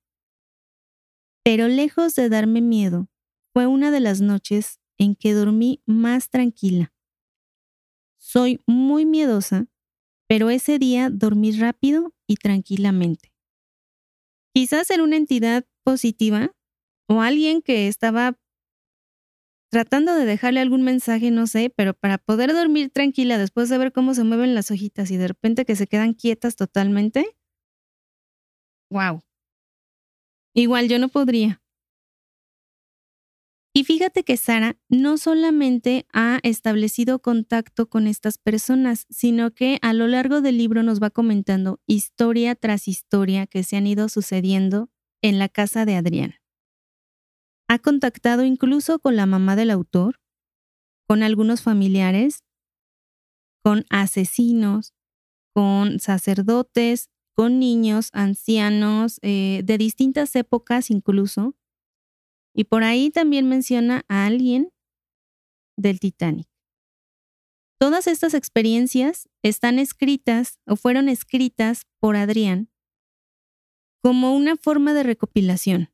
[1.43, 3.09] Pero lejos de darme miedo,
[3.53, 6.93] fue una de las noches en que dormí más tranquila.
[8.19, 9.67] Soy muy miedosa,
[10.27, 13.33] pero ese día dormí rápido y tranquilamente.
[14.53, 16.55] Quizás era una entidad positiva
[17.09, 18.39] o alguien que estaba
[19.71, 23.93] tratando de dejarle algún mensaje, no sé, pero para poder dormir tranquila después de ver
[23.93, 27.37] cómo se mueven las hojitas y de repente que se quedan quietas totalmente.
[28.91, 29.21] Wow.
[30.55, 31.61] Igual yo no podría.
[33.75, 39.93] Y fíjate que Sara no solamente ha establecido contacto con estas personas, sino que a
[39.93, 44.91] lo largo del libro nos va comentando historia tras historia que se han ido sucediendo
[45.23, 46.35] en la casa de Adrián.
[47.69, 50.21] Ha contactado incluso con la mamá del autor,
[51.07, 52.45] con algunos familiares,
[53.63, 54.95] con asesinos,
[55.55, 61.57] con sacerdotes, con niños, ancianos, eh, de distintas épocas incluso.
[62.55, 64.73] Y por ahí también menciona a alguien
[65.77, 66.49] del Titanic.
[67.79, 72.71] Todas estas experiencias están escritas o fueron escritas por Adrián
[74.03, 75.91] como una forma de recopilación.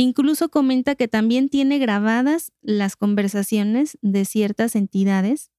[0.00, 5.50] Incluso comenta que también tiene grabadas las conversaciones de ciertas entidades.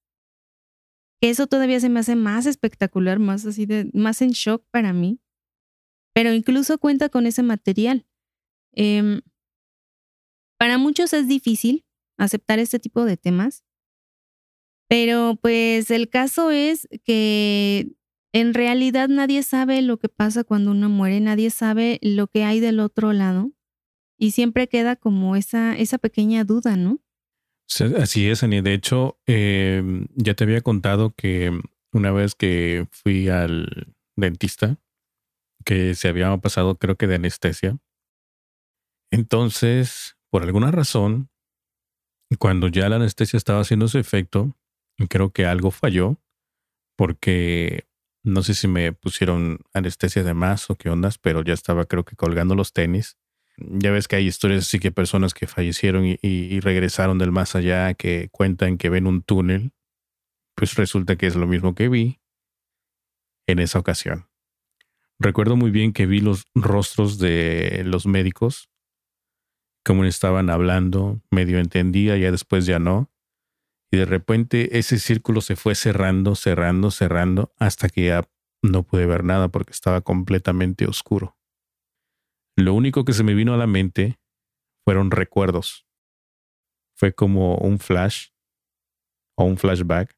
[1.22, 5.20] Eso todavía se me hace más espectacular, más así de, más en shock para mí.
[6.16, 8.08] Pero incluso cuenta con ese material.
[8.74, 9.22] Eh,
[10.58, 11.86] para muchos es difícil
[12.18, 13.64] aceptar este tipo de temas,
[14.89, 17.92] pero pues el caso es que
[18.34, 22.60] en realidad nadie sabe lo que pasa cuando uno muere, nadie sabe lo que hay
[22.60, 23.52] del otro lado
[24.22, 26.99] y siempre queda como esa, esa pequeña duda, ¿no?
[27.97, 28.61] Así es, Ani.
[28.61, 31.59] De hecho, em, ya te había contado que
[31.91, 34.78] una vez que fui al dentista,
[35.65, 37.80] que se había pasado creo que de anestesia.
[39.09, 41.32] Entonces, por alguna razón,
[42.38, 44.55] cuando ya la anestesia estaba haciendo su efecto,
[45.09, 46.22] creo que algo falló,
[46.95, 47.88] porque
[48.24, 52.05] no sé si me pusieron anestesia de más o qué ondas, pero ya estaba creo
[52.05, 53.17] que colgando los tenis.
[53.70, 57.93] Ya ves que hay historias así que personas que fallecieron y, regresaron del más allá,
[57.93, 59.72] que cuentan que ven un túnel.
[60.55, 62.20] Pues resulta que es lo mismo que vi
[63.47, 64.28] en esa ocasión.
[65.20, 68.70] Recuerdo muy bien que vi los rostros de los médicos,
[69.86, 73.12] cómo estaban hablando, medio entendía, ya después ya no.
[73.91, 78.28] Y de repente ese círculo se fue cerrando, cerrando, cerrando, hasta que ya
[78.62, 81.36] no pude ver nada porque estaba completamente oscuro.
[82.62, 84.20] Lo único que se me vino a la mente
[84.86, 85.88] fueron recuerdos.
[86.95, 88.30] Fue como un flash
[89.36, 90.16] o un flashback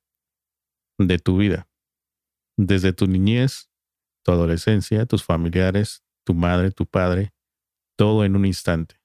[0.99, 1.69] de tu vida.
[2.57, 3.71] Desde tu niñez,
[4.25, 7.33] tu adolescencia, tus familiares, tu madre, tu padre,
[7.97, 8.99] todo en un instante.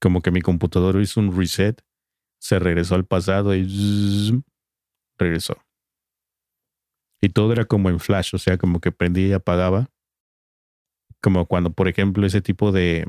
[0.00, 1.84] Como que mi computador hizo un reset
[2.42, 4.44] se regresó al pasado y
[5.16, 5.56] regresó.
[7.20, 9.90] Y todo era como en flash, o sea, como que prendía y apagaba.
[11.22, 13.06] Como cuando, por ejemplo, ese tipo de...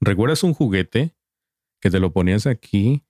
[0.00, 1.16] ¿Recuerdas un juguete
[1.80, 3.04] que te lo ponías aquí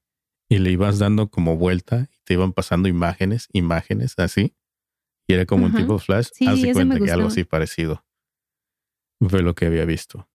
[0.48, 4.54] y le ibas dando como vuelta y te iban pasando imágenes, imágenes, así?
[5.26, 6.28] Y era como un tipo flash.
[6.32, 8.04] Sí, Haz cuenta que algo así parecido.
[9.20, 10.28] Fue lo que había visto.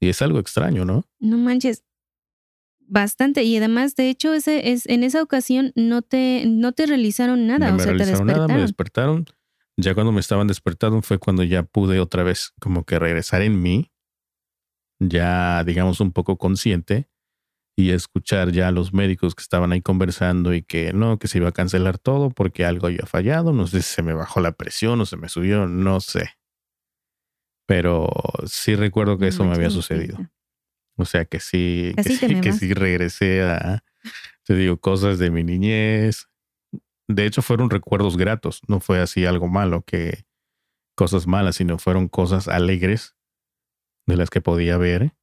[0.00, 1.04] Y es algo extraño, ¿no?
[1.20, 1.84] No manches.
[2.80, 3.42] Bastante.
[3.44, 7.68] Y además, de hecho, ese es, en esa ocasión no te, no te realizaron nada.
[7.68, 8.48] No o me sea, te realizaron despertaron.
[8.48, 9.26] nada, me despertaron.
[9.78, 13.60] Ya cuando me estaban despertando fue cuando ya pude otra vez como que regresar en
[13.62, 13.90] mí,
[15.00, 17.08] ya digamos un poco consciente
[17.76, 21.38] y escuchar ya a los médicos que estaban ahí conversando y que no, que se
[21.38, 24.52] iba a cancelar todo porque algo había fallado, no sé si se me bajó la
[24.52, 26.30] presión o se me subió, no sé.
[27.66, 28.10] Pero
[28.46, 30.18] sí recuerdo que No eso me había sucedido.
[30.96, 33.82] O sea que sí, que sí, que sí regresé a,
[34.44, 36.28] te digo, cosas de mi niñez.
[37.14, 40.24] De hecho, fueron recuerdos gratos, no fue así algo malo, que
[40.96, 43.16] cosas malas, sino fueron cosas alegres
[44.06, 45.14] de las que podía ver.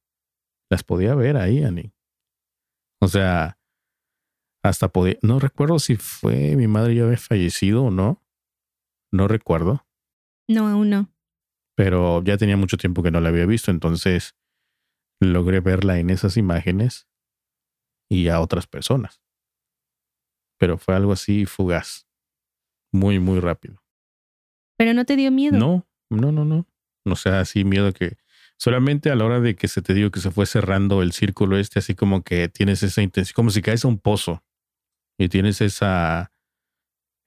[0.70, 1.92] Las podía ver ahí, Ani.
[3.00, 3.58] O sea,
[4.62, 8.22] hasta podía, no recuerdo si fue mi madre ya había fallecido o no.
[9.12, 9.86] No recuerdo
[10.48, 11.08] No, aún no.
[11.76, 14.36] pero ya tenía mucho tiempo que no la había visto, entonces
[15.20, 17.08] logré verla en esas imágenes
[18.08, 19.20] y a otras personas.
[20.60, 22.06] Pero fue algo así fugaz,
[22.92, 23.82] muy, muy rápido.
[24.76, 25.58] Pero no te dio miedo.
[25.58, 26.66] No, no, no, no.
[27.06, 28.18] O sea, así miedo que
[28.58, 31.56] solamente a la hora de que se te digo que se fue cerrando el círculo
[31.56, 34.44] este, así como que tienes esa intención, como si caes a un pozo
[35.18, 36.30] y tienes esa,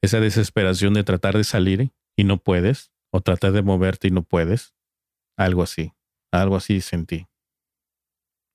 [0.03, 4.21] esa desesperación de tratar de salir y no puedes, o tratar de moverte y no
[4.21, 4.75] puedes.
[5.37, 5.93] Algo así,
[6.31, 7.27] algo así sentí.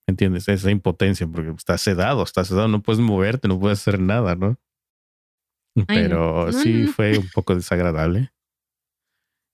[0.06, 0.48] ¿Entiendes?
[0.48, 4.56] Esa impotencia, porque estás sedado, estás sedado, no puedes moverte, no puedes hacer nada, ¿no?
[5.88, 6.08] Ay, no.
[6.08, 8.30] Pero sí no, fue un poco desagradable.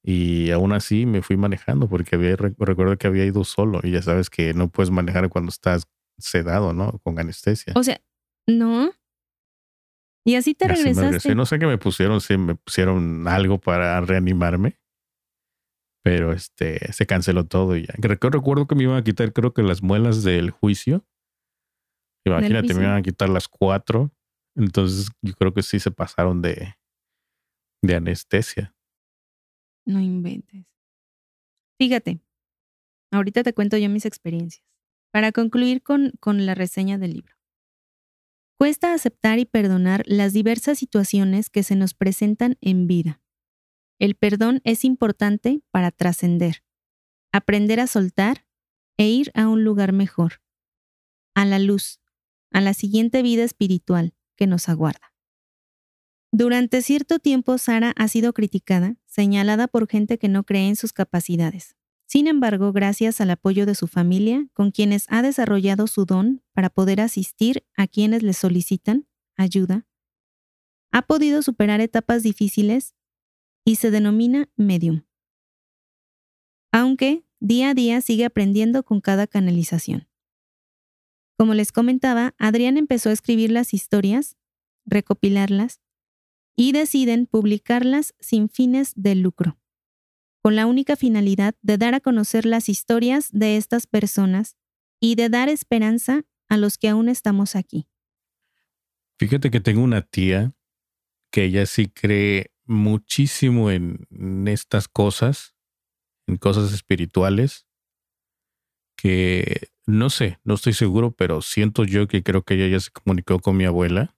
[0.06, 3.90] Y aún así me fui manejando porque había, rec- recuerdo que había ido solo y
[3.92, 6.98] ya sabes que no puedes manejar cuando estás sedado, ¿no?
[7.02, 7.72] Con anestesia.
[7.76, 8.00] O sea,
[8.46, 8.92] no.
[10.26, 11.06] Y así te Así regresaste.
[11.06, 11.34] regresé.
[11.34, 14.78] No sé qué me pusieron, si me pusieron algo para reanimarme.
[16.02, 17.94] Pero este se canceló todo y ya.
[17.94, 21.02] Recu- Recuerdo que me iban a quitar, creo que las muelas del juicio.
[22.26, 22.76] Imagínate, juicio?
[22.76, 24.10] me iban a quitar las cuatro.
[24.56, 26.74] Entonces yo creo que sí se pasaron de,
[27.82, 28.74] de anestesia.
[29.84, 30.66] No inventes.
[31.78, 32.20] Fíjate,
[33.10, 34.64] ahorita te cuento yo mis experiencias.
[35.12, 37.34] Para concluir con, con la reseña del libro.
[38.56, 43.20] Cuesta aceptar y perdonar las diversas situaciones que se nos presentan en vida.
[43.98, 46.64] El perdón es importante para trascender,
[47.32, 48.46] aprender a soltar
[48.96, 50.40] e ir a un lugar mejor,
[51.34, 52.00] a la luz,
[52.52, 55.12] a la siguiente vida espiritual que nos aguarda.
[56.32, 60.92] Durante cierto tiempo Sara ha sido criticada, señalada por gente que no cree en sus
[60.92, 61.76] capacidades.
[62.06, 66.70] Sin embargo, gracias al apoyo de su familia, con quienes ha desarrollado su don para
[66.70, 69.06] poder asistir a quienes le solicitan
[69.36, 69.86] ayuda,
[70.92, 72.94] ha podido superar etapas difíciles
[73.64, 75.02] y se denomina medium.
[76.70, 80.08] Aunque día a día sigue aprendiendo con cada canalización.
[81.36, 84.36] Como les comentaba, Adrián empezó a escribir las historias,
[84.86, 85.80] recopilarlas
[86.56, 89.58] y deciden publicarlas sin fines de lucro,
[90.40, 94.56] con la única finalidad de dar a conocer las historias de estas personas
[95.00, 97.88] y de dar esperanza a los que aún estamos aquí.
[99.18, 100.54] Fíjate que tengo una tía
[101.30, 104.06] que ella sí cree muchísimo en,
[104.46, 105.54] estas cosas,
[106.26, 107.66] en cosas espirituales,
[108.96, 112.90] que no sé, no estoy seguro, pero siento yo que creo que ella ya se
[112.90, 114.16] comunicó con mi abuela,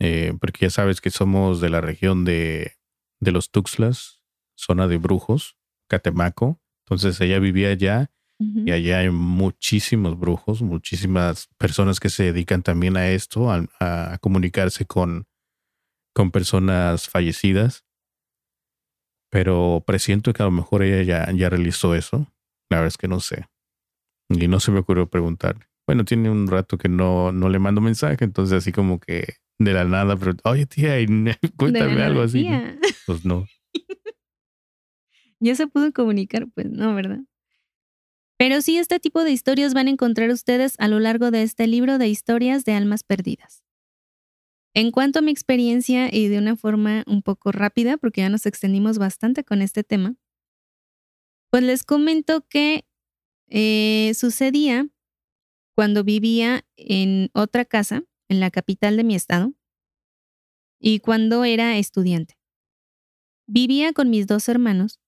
[0.00, 2.76] eh, porque ya sabes que somos de la región de,
[3.20, 4.22] de los Tuxtlas,
[4.56, 5.56] zona de brujos,
[5.88, 12.62] Catemaco, entonces ella vivía allá y allá hay muchísimos brujos, muchísimas personas que se dedican
[12.62, 15.26] también a esto, a, comunicarse con,
[16.14, 17.84] con personas fallecidas.
[19.30, 22.32] Pero presiento que a lo mejor ella ya, ya realizó eso.
[22.70, 23.48] La verdad es que no sé.
[24.28, 25.68] Y no se me ocurrió preguntar.
[25.86, 29.72] Bueno, tiene un rato que no, no le mando mensaje, entonces así como que de
[29.72, 30.94] la nada, pero oye tía,
[31.56, 32.46] cuéntame algo así.
[33.06, 33.46] Pues no.
[35.40, 36.46] ¿Ya se pudo comunicar?
[36.54, 37.20] Pues no, ¿verdad?
[38.38, 41.66] Pero sí, este tipo de historias van a encontrar ustedes a lo largo de este
[41.66, 43.64] libro de historias de almas perdidas.
[44.74, 48.46] En cuanto a mi experiencia y de una forma un poco rápida, porque ya nos
[48.46, 50.14] extendimos bastante con este tema,
[51.50, 52.84] pues les comento que
[53.48, 54.88] eh, sucedía
[55.74, 59.54] cuando vivía en otra casa, en la capital de mi estado,
[60.80, 62.38] y cuando era estudiante.
[63.46, 65.00] Vivía con mis dos hermanos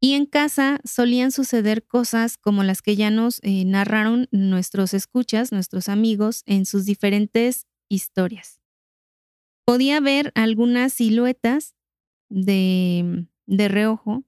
[0.00, 5.52] y en casa solían suceder cosas como las que ya nos eh, narraron nuestros escuchas,
[5.52, 8.60] nuestros amigos, en sus diferentes historias.
[9.64, 11.76] Podía ver algunas siluetas
[12.28, 14.24] de, de reojo.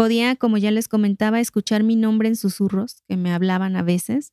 [0.00, 4.32] Podía, como ya les comentaba, escuchar mi nombre en susurros que me hablaban a veces.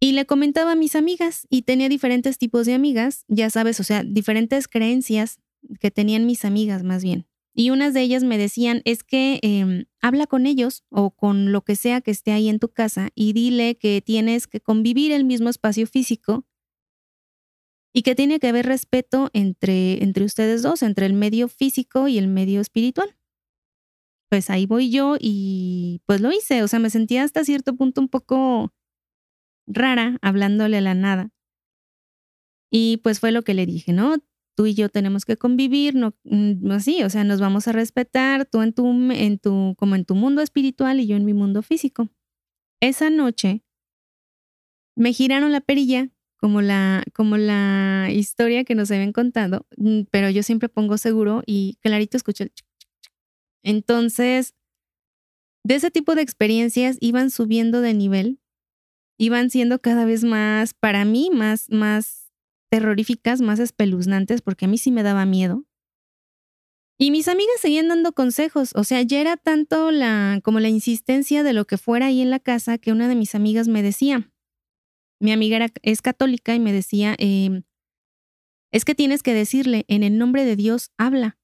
[0.00, 3.84] Y le comentaba a mis amigas y tenía diferentes tipos de amigas, ya sabes, o
[3.84, 5.40] sea, diferentes creencias
[5.78, 7.26] que tenían mis amigas más bien.
[7.52, 11.60] Y unas de ellas me decían, es que em, habla con ellos o con lo
[11.60, 15.24] que sea que esté ahí en tu casa y dile que tienes que convivir el
[15.24, 16.46] mismo espacio físico
[17.92, 22.16] y que tiene que haber respeto entre, entre ustedes dos, entre el medio físico y
[22.16, 23.19] el medio espiritual.
[24.30, 28.00] Pues ahí voy yo y pues lo hice, o sea, me sentía hasta cierto punto
[28.00, 28.72] un poco
[29.66, 31.30] rara hablándole a la nada.
[32.72, 34.16] Y pues fue lo que le dije, ¿no?
[34.60, 38.44] tú y yo tenemos que convivir, no, mm, así, o sea, nos vamos a respetar,
[38.44, 41.62] tú en tu, en tu, como en tu mundo espiritual y yo en mi mundo
[41.62, 42.10] físico.
[42.80, 43.62] Esa noche
[44.96, 50.28] me giraron la perilla como la, como la historia que nos habían contado, mm, pero
[50.28, 52.52] yo siempre pongo seguro y clarito escucho el
[53.62, 54.54] Entonces,
[55.64, 58.40] de ese tipo de experiencias iban subiendo de nivel,
[59.18, 62.32] iban siendo cada vez más, para mí, más, más
[62.70, 65.64] terroríficas, más espeluznantes, porque a mí sí me daba miedo.
[66.98, 71.42] Y mis amigas seguían dando consejos, o sea, ya era tanto la, como la insistencia
[71.42, 74.30] de lo que fuera ahí en la casa que una de mis amigas me decía,
[75.18, 77.62] mi amiga es católica y me decía, em,
[78.72, 81.38] es que tienes que decirle, en el nombre de Dios, habla,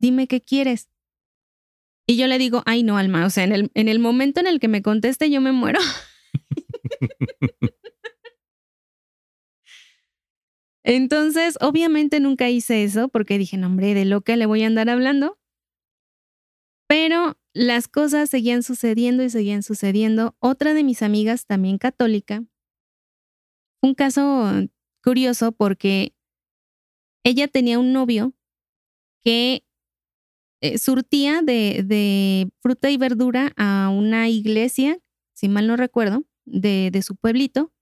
[0.00, 0.88] dime qué quieres.
[2.08, 4.46] Y yo le digo, ay no, Alma, o sea, en el, en el momento en
[4.46, 5.80] el que me conteste yo me muero.
[10.84, 14.68] Entonces, obviamente nunca hice eso porque dije, no, hombre, de lo que le voy a
[14.68, 15.36] andar hablando.
[16.88, 20.36] Pero las cosas seguían sucediendo y seguían sucediendo.
[20.38, 22.44] Otra de mis amigas, también católica,
[23.82, 24.68] un caso
[25.02, 26.14] curioso porque
[27.24, 28.34] ella tenía un novio
[29.24, 29.65] que
[30.74, 34.98] eh, surtía de, de, fruta y verdura a una iglesia,
[35.34, 37.72] si mal no recuerdo, de, de su pueblito.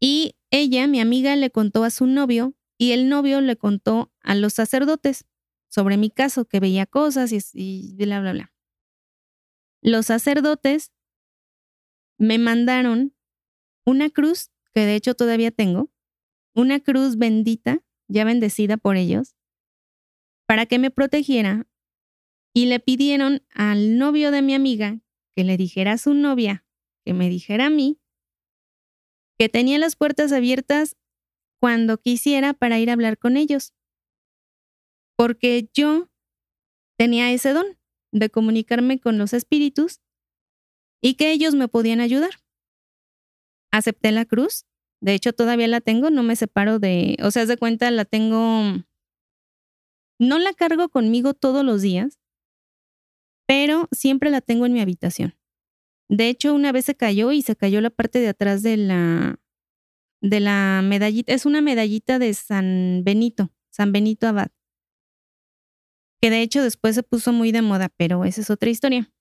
[0.00, 4.34] Y ella, mi amiga, le contó a su novio y el novio le contó a
[4.34, 5.24] los sacerdotes
[5.68, 8.52] sobre mi caso, que veía cosas y, y bla, bla, bla.
[9.80, 10.92] Los sacerdotes
[12.18, 13.14] me mandaron
[13.86, 15.90] una cruz, que de hecho todavía tengo,
[16.54, 19.34] una cruz bendita, ya bendecida por ellos,
[20.46, 21.66] para que me protegiera
[22.54, 25.00] y le pidieron al novio de mi amiga
[25.34, 26.64] que le dijera a su novia
[27.04, 27.98] que me dijera a mí
[29.38, 30.96] que tenía las puertas abiertas
[31.60, 33.72] cuando quisiera para ir a hablar con ellos.
[35.16, 36.10] Porque yo
[36.98, 37.78] tenía ese don
[38.12, 40.00] de comunicarme con los espíritus
[41.00, 42.30] y que ellos me podían ayudar.
[43.72, 44.66] Acepté la cruz.
[45.00, 48.84] De hecho, todavía la tengo, no me separo de, o sea, de cuenta, la tengo,
[50.18, 52.18] no la cargo conmigo todos los días,
[53.46, 55.34] pero siempre la tengo en mi habitación.
[56.08, 59.40] De hecho, una vez se cayó y se cayó la parte de atrás de la,
[60.20, 64.48] de la medallita, es una medallita de San Benito, San Benito Abad,
[66.20, 69.12] que de hecho después se puso muy de moda, pero esa es otra historia.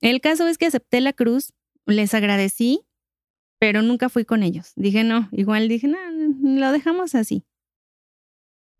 [0.00, 1.52] El caso es que acepté la cruz,
[1.86, 2.82] les agradecí,
[3.58, 4.72] pero nunca fui con ellos.
[4.76, 5.98] Dije, no, igual dije, no,
[6.42, 7.44] lo dejamos así.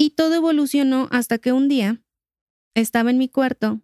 [0.05, 2.03] Y todo evolucionó hasta que un día
[2.75, 3.81] estaba en mi cuarto,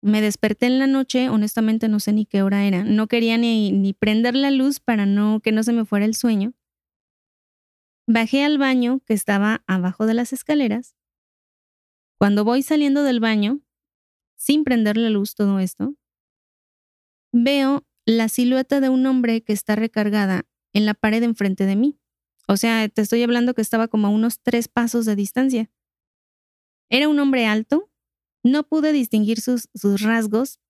[0.00, 3.70] me desperté en la noche, honestamente no sé ni qué hora era, no quería ni,
[3.70, 6.54] ni prender la luz para no que no se me fuera el sueño.
[8.06, 10.96] Bajé al baño que estaba abajo de las escaleras.
[12.18, 13.60] Cuando voy saliendo del baño,
[14.38, 15.96] sin prender la luz todo esto,
[17.30, 22.00] veo la silueta de un hombre que está recargada en la pared enfrente de mí.
[22.48, 25.70] O sea, te estoy hablando que estaba como a unos tres pasos de distancia.
[26.88, 27.90] Era un hombre alto,
[28.44, 30.60] no pude distinguir sus, sus rasgos,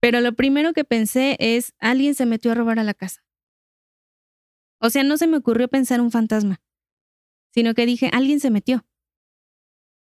[0.00, 3.24] pero lo primero que pensé es, alguien se metió a robar a la casa.
[4.80, 6.62] O sea, no se me ocurrió pensar un fantasma,
[7.52, 8.86] sino que dije, alguien se metió.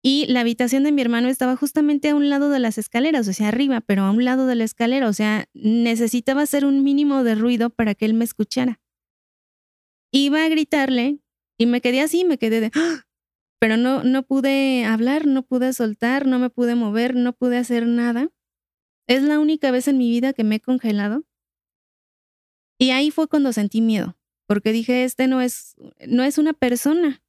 [0.01, 3.33] Y la habitación de mi hermano estaba justamente a un lado de las escaleras, o
[3.33, 7.23] sea, arriba, pero a un lado de la escalera, o sea, necesitaba hacer un mínimo
[7.23, 8.82] de ruido para que él me escuchara.
[10.15, 11.19] Iba a gritarle
[11.57, 13.07] y me quedé así, me quedé de, ¡Ah!
[13.59, 17.87] pero no, no pude hablar, no pude soltar, no me pude mover, no pude hacer
[17.87, 18.29] nada.
[19.07, 21.23] Es la única vez en mi vida que me he congelado.
[22.77, 25.75] Y ahí fue cuando sentí miedo, porque dije, este no es,
[26.07, 27.23] no es una persona.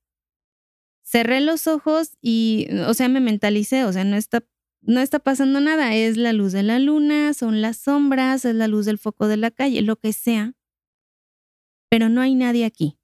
[1.03, 4.45] Cerré los ojos y, o sea, me mentalicé, o sea, no está,
[4.83, 8.69] no está pasando nada, es la luz de la luna, son las sombras, es la
[8.69, 10.55] luz del foco de la calle, lo que sea.
[11.95, 12.99] Pero no hay nadie aquí.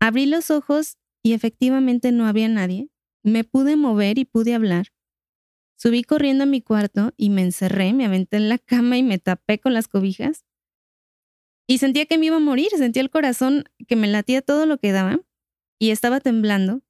[0.00, 2.90] Abrí los ojos y efectivamente no había nadie,
[3.22, 4.88] me pude mover y pude hablar.
[5.78, 9.18] Subí corriendo a mi cuarto y me encerré, me aventé en la cama y me
[9.18, 10.44] tapé con las cobijas.
[11.66, 14.76] Y sentía que me iba a morir, sentía el corazón que me latía todo lo
[14.76, 15.18] que daba
[15.78, 16.82] y estaba temblando.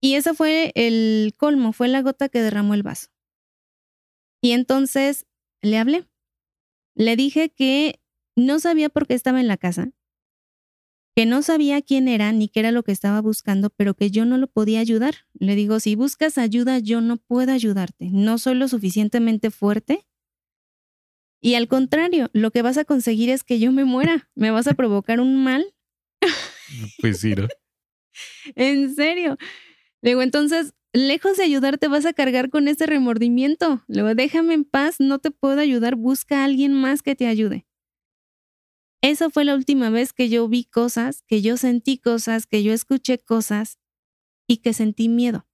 [0.00, 3.10] Y eso fue el colmo, fue la gota que derramó el vaso.
[4.42, 5.28] Y entonces
[5.62, 6.04] le hablé.
[6.96, 8.00] Le dije que
[8.36, 9.92] no sabía por qué estaba en la casa,
[11.14, 14.24] que no sabía quién era ni qué era lo que estaba buscando, pero que yo
[14.24, 15.14] no lo podía ayudar.
[15.34, 18.08] Le digo, si buscas ayuda, yo no puedo ayudarte.
[18.10, 20.06] No soy lo suficientemente fuerte.
[21.40, 24.28] Y al contrario, lo que vas a conseguir es que yo me muera.
[24.34, 25.72] Me vas a provocar un mal.
[27.00, 27.46] Pues sí, ¿no?
[28.56, 29.36] en serio.
[30.02, 33.84] Le digo, entonces, lejos de ayudarte, vas a cargar con ese remordimiento.
[33.86, 37.66] Luego, déjame en paz, no te puedo ayudar, busca a alguien más que te ayude.
[39.04, 42.72] Esa fue la última vez que yo vi cosas, que yo sentí cosas, que yo
[42.72, 43.78] escuché cosas
[44.48, 45.46] y que sentí miedo.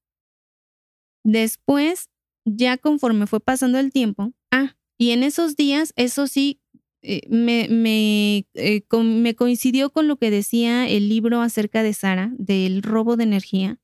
[1.25, 2.11] Después,
[2.45, 6.61] ya conforme fue pasando el tiempo, ah, y en esos días, eso sí,
[7.03, 12.85] eh, me, eh, me coincidió con lo que decía el libro acerca de Sara, del
[12.85, 13.81] robo de energía.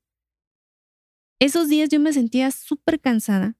[1.41, 3.57] Esos días yo me sentía súper cansada,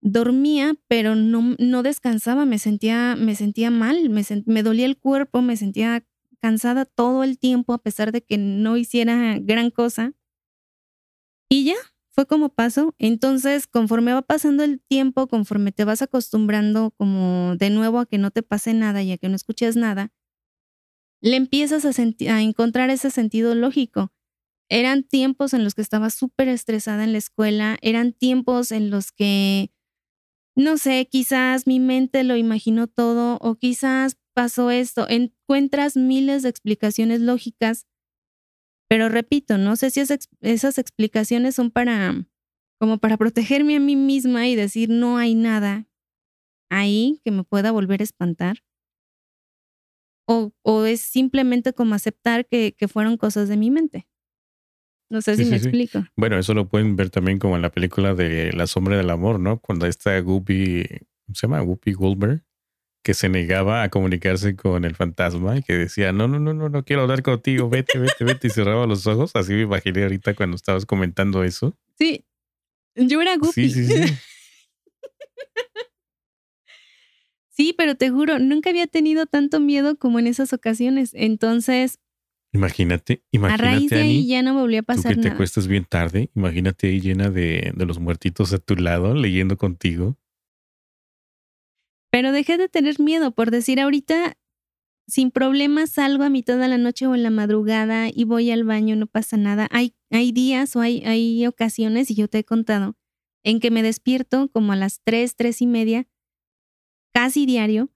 [0.00, 5.42] dormía, pero no, no descansaba, me sentía, me sentía mal, me, me dolía el cuerpo,
[5.42, 6.06] me sentía
[6.40, 10.12] cansada todo el tiempo a pesar de que no hiciera gran cosa.
[11.50, 11.74] Y ya,
[12.10, 12.94] fue como pasó.
[12.98, 18.18] Entonces, conforme va pasando el tiempo, conforme te vas acostumbrando como de nuevo a que
[18.18, 20.12] no te pase nada y a que no escuches nada,
[21.20, 24.12] le empiezas a, a encontrar ese sentido lógico.
[24.68, 29.12] Eran tiempos en los que estaba súper estresada en la escuela, eran tiempos en los
[29.12, 29.70] que
[30.58, 35.08] no sé, quizás mi mente lo imaginó todo o quizás pasó esto.
[35.08, 37.86] Encuentras miles de explicaciones lógicas,
[38.88, 42.26] pero repito, no sé si esas explicaciones son para,
[42.80, 45.86] como para protegerme a mí misma y decir no hay nada
[46.70, 48.64] ahí que me pueda volver a espantar.
[50.26, 54.08] O, o es simplemente como aceptar que, que fueron cosas de mi mente.
[55.10, 56.04] No sé si me explico.
[56.16, 59.40] Bueno, eso lo pueden ver también como en la película de La sombra del amor,
[59.40, 59.58] ¿no?
[59.58, 60.84] Cuando está Guppy,
[61.24, 61.60] ¿cómo se llama?
[61.60, 62.42] Guppy Goldberg,
[63.02, 66.68] que se negaba a comunicarse con el fantasma y que decía, no, no, no, no,
[66.68, 69.30] no quiero hablar contigo, vete, vete, vete, y cerraba los ojos.
[69.34, 71.74] Así me imaginé ahorita cuando estabas comentando eso.
[71.96, 72.26] Sí,
[72.94, 73.70] yo era Guppy.
[73.70, 74.14] Sí, sí, sí.
[77.48, 81.12] sí, pero te juro, nunca había tenido tanto miedo como en esas ocasiones.
[81.14, 81.98] Entonces,
[82.52, 83.62] Imagínate, imagínate.
[83.62, 85.84] A raíz de ahí ya no me volvió a pasar tú que te acuestas bien
[85.84, 90.16] tarde, imagínate ahí llena de, de los muertitos a tu lado, leyendo contigo.
[92.10, 94.38] Pero dejé de tener miedo, por decir ahorita,
[95.06, 98.64] sin problemas salgo a mitad de la noche o en la madrugada y voy al
[98.64, 99.68] baño, no pasa nada.
[99.70, 102.96] Hay, hay días o hay, hay ocasiones, y yo te he contado,
[103.44, 106.06] en que me despierto como a las tres, tres y media,
[107.12, 107.90] casi diario,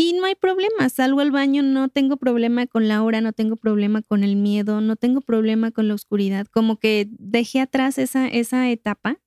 [0.00, 3.56] Y no hay problema, salgo al baño, no tengo problema con la hora, no tengo
[3.56, 6.46] problema con el miedo, no tengo problema con la oscuridad.
[6.46, 9.20] Como que dejé atrás esa, esa etapa,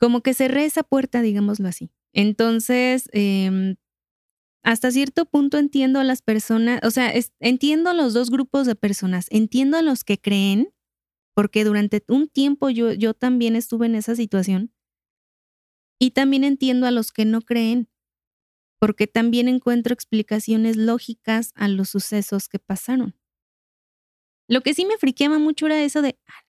[0.00, 1.90] como que cerré esa puerta, digámoslo así.
[2.14, 3.76] Entonces, em,
[4.62, 8.76] hasta cierto punto entiendo a las personas, o sea, entiendo a los dos grupos de
[8.76, 10.70] personas, entiendo a los que creen,
[11.34, 14.72] porque durante un tiempo yo, yo también estuve en esa situación,
[16.00, 17.88] y también entiendo a los que no creen,
[18.84, 23.14] porque también encuentro explicaciones lógicas a los sucesos que pasaron.
[24.46, 26.44] Lo que sí me friqueaba mucho era eso de, ah,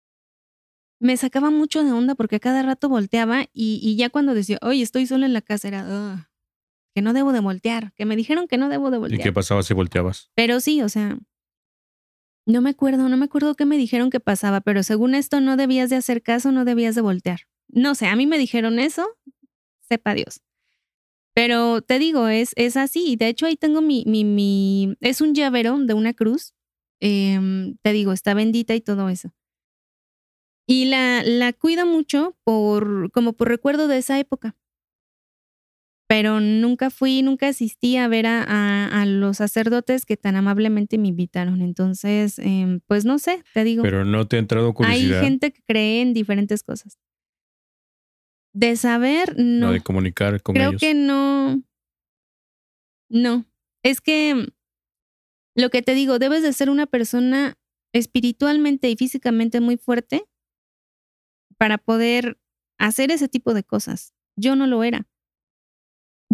[1.00, 4.60] me sacaba mucho de onda porque a cada rato volteaba y, y ya cuando decía,
[4.64, 6.30] oye, estoy solo en la casa, era,
[6.94, 9.22] que no debo de voltear, que me dijeron que no debo de voltear.
[9.22, 10.30] ¿Y qué pasaba si volteabas?
[10.36, 11.18] Pero sí, o sea,
[12.46, 15.56] no me acuerdo, no me acuerdo qué me dijeron que pasaba, pero según esto no
[15.56, 17.48] debías de hacer caso, no debías de voltear.
[17.70, 19.08] No sé, a mí me dijeron eso,
[19.80, 20.42] sepa Dios.
[21.36, 23.18] Pero te digo, es, es así.
[23.18, 26.54] De hecho, ahí tengo mi, mi, mi, es un llavero de una cruz.
[27.02, 29.34] Em, te digo, está bendita y todo eso.
[30.68, 34.56] Y la, la cuido mucho por, como por recuerdo de esa época
[36.08, 41.62] pero nunca fui, nunca asistí a ver a, los sacerdotes que tan amablemente me invitaron.
[41.62, 43.84] Entonces, em, pues no sé, te digo.
[43.84, 45.20] Pero no te ha entrado curiosidad.
[45.20, 47.00] Hay gente que cree en diferentes cosas.
[48.56, 49.68] De saber, no.
[49.68, 50.80] No, de comunicar con Creo ellos.
[50.80, 51.62] que no.
[53.10, 53.46] No.
[53.84, 54.48] Es que
[55.56, 57.58] lo que te digo, debes de ser una persona
[57.94, 60.26] espiritualmente y físicamente muy fuerte
[61.58, 62.40] para poder
[62.78, 64.14] hacer ese tipo de cosas.
[64.36, 65.08] Yo no lo era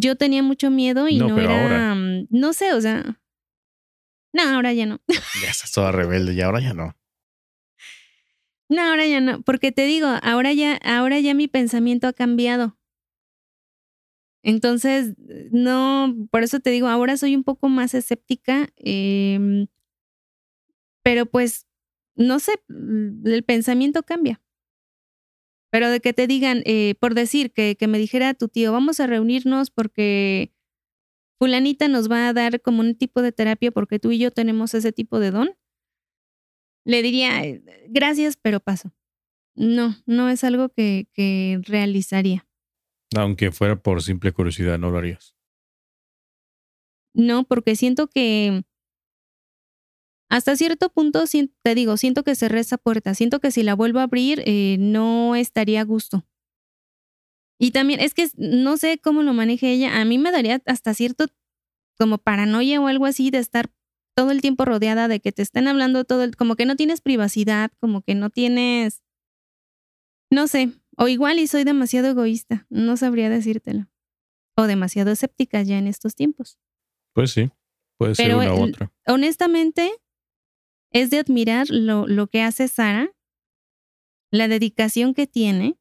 [0.01, 3.19] yo tenía mucho miedo y no, era, mm, no sé, o sea,
[4.33, 4.99] no, ahora ya no.
[5.41, 6.95] Ya estás toda rebelde y ahora ya no.
[8.71, 12.77] No, ahora ya no, porque te digo, ahora ya, ahora ya mi pensamiento ha cambiado.
[14.43, 15.13] Entonces,
[15.51, 19.67] no, por eso te digo, ahora soy un poco más escéptica, em,
[21.03, 21.67] pero pues,
[22.15, 24.41] no sé, el pensamiento cambia.
[25.69, 29.01] Pero de que te digan, eh, por decir, que, que me dijera tu tío, vamos
[29.01, 30.53] a reunirnos porque
[31.39, 34.73] fulanita nos va a dar como un tipo de terapia porque tú y yo tenemos
[34.73, 35.51] ese tipo de don,
[36.85, 38.93] le diría, eh, gracias, pero paso.
[39.55, 42.47] No, no es algo que, que realizaría.
[43.15, 45.35] Aunque fuera por simple curiosidad, no lo harías.
[47.13, 48.63] No, porque siento que
[50.31, 51.25] hasta cierto punto,
[51.61, 54.77] te digo, siento que cerré esa puerta, siento que si la vuelvo a abrir eh,
[54.79, 56.25] no estaría a gusto.
[57.59, 60.93] Y también es que no sé cómo lo maneje ella, a mí me daría hasta
[60.93, 61.25] cierto
[61.97, 63.69] como paranoia o algo así de estar
[64.15, 67.01] todo el tiempo rodeada de que te estén hablando todo el, como que no tienes
[67.01, 69.03] privacidad, como que no tienes,
[70.29, 73.87] no sé, o igual y soy demasiado egoísta, no sabría decírtelo,
[74.55, 76.59] o demasiado escéptica ya en estos tiempos.
[77.13, 77.51] Pues sí,
[77.97, 78.91] puede ser una u otra.
[79.07, 79.91] Honestamente,
[80.91, 83.11] es de admirar lo, lo que hace Sara,
[84.31, 85.77] la dedicación que tiene.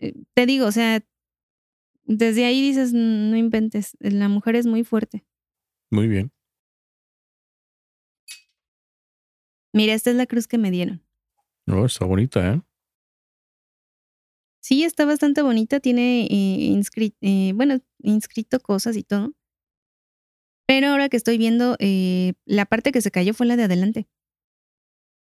[0.00, 1.04] Eh, te digo, o sea,
[2.04, 5.24] desde ahí dices, no inventes, la mujer es muy fuerte.
[5.90, 6.32] Muy bien.
[9.76, 11.02] Mira, esta es la cruz que me dieron.
[11.66, 12.62] Oh, está bonita, ¿eh?
[14.62, 15.80] Sí, está bastante bonita.
[15.80, 16.82] Tiene eh,
[17.20, 19.34] eh, bueno, inscrito cosas y todo.
[20.66, 24.08] Pero ahora que estoy viendo, eh, la parte que se cayó fue la de adelante.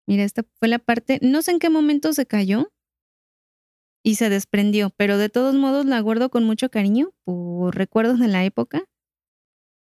[0.08, 2.74] Mira, esta fue la parte, no sé en qué momento se cayó
[4.04, 8.28] y se desprendió, pero de todos modos la guardo con mucho cariño por recuerdos de
[8.28, 8.84] la época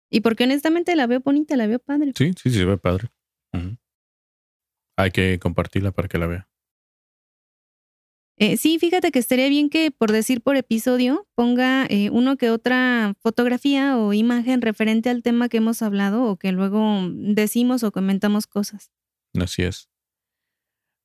[0.10, 2.14] y porque honestamente la veo bonita, la veo padre.
[2.16, 3.12] Sí, sí, sí, se ve padre.
[4.98, 6.50] Hay que compartirla para que la vea.
[8.40, 12.52] Eh, sí, fíjate que estaría bien que, por decir por episodio, ponga eh, uno que
[12.52, 17.92] otra fotografía o imagen referente al tema que hemos hablado o que luego decimos o
[17.92, 18.92] comentamos cosas.
[19.40, 19.90] Así es.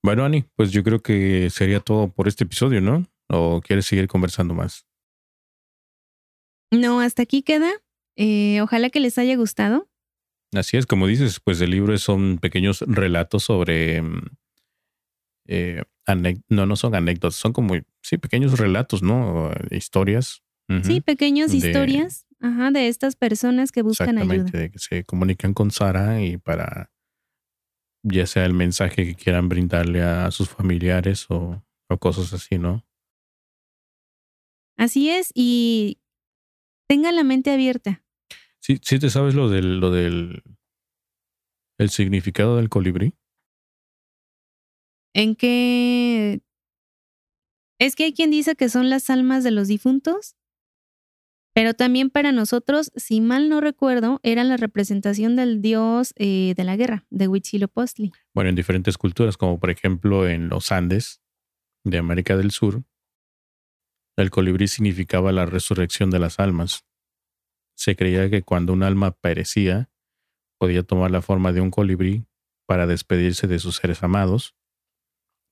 [0.05, 3.07] Bueno, Ani, pues yo creo que sería todo por este episodio, ¿no?
[3.29, 4.87] ¿O quieres seguir conversando más?
[6.71, 7.71] No, hasta aquí queda.
[8.17, 9.89] Eh, ojalá que les haya gustado.
[10.53, 14.03] Así es, como dices, pues el libro son pequeños relatos sobre
[15.47, 15.83] eh,
[16.49, 19.51] no, no son anécdotas, son como, sí, pequeños relatos, ¿no?
[19.71, 20.43] Historias.
[20.85, 24.45] Sí, pequeñas historias ajá, de estas personas que buscan ayuda.
[24.45, 26.91] De que se comunican con Sara y para
[28.03, 32.87] ya sea el mensaje que quieran brindarle a sus familiares o, o cosas así, ¿no?
[34.79, 36.01] Así es, y
[36.89, 38.02] tenga la mente abierta.
[38.63, 40.43] Sí, sí te sabes lo del, lo del
[41.79, 43.15] el significado del colibrí
[45.15, 46.41] en qué...
[47.79, 50.37] Es que hay quien dice que son las almas de los difuntos
[51.55, 56.65] Pero también para nosotros, si mal no recuerdo, era la representación del dios eh, de
[56.65, 58.13] la guerra, de Huitzilopochtli.
[58.35, 61.21] Bueno, en diferentes culturas, como por ejemplo en los Andes
[61.85, 62.85] de América del Sur,
[64.17, 66.87] el colibrí significaba la resurrección de las almas.
[67.83, 69.91] Se creía que cuando un alma perecía,
[70.57, 72.25] podía tomar la forma de un colibrí
[72.65, 74.55] para despedirse de sus seres amados,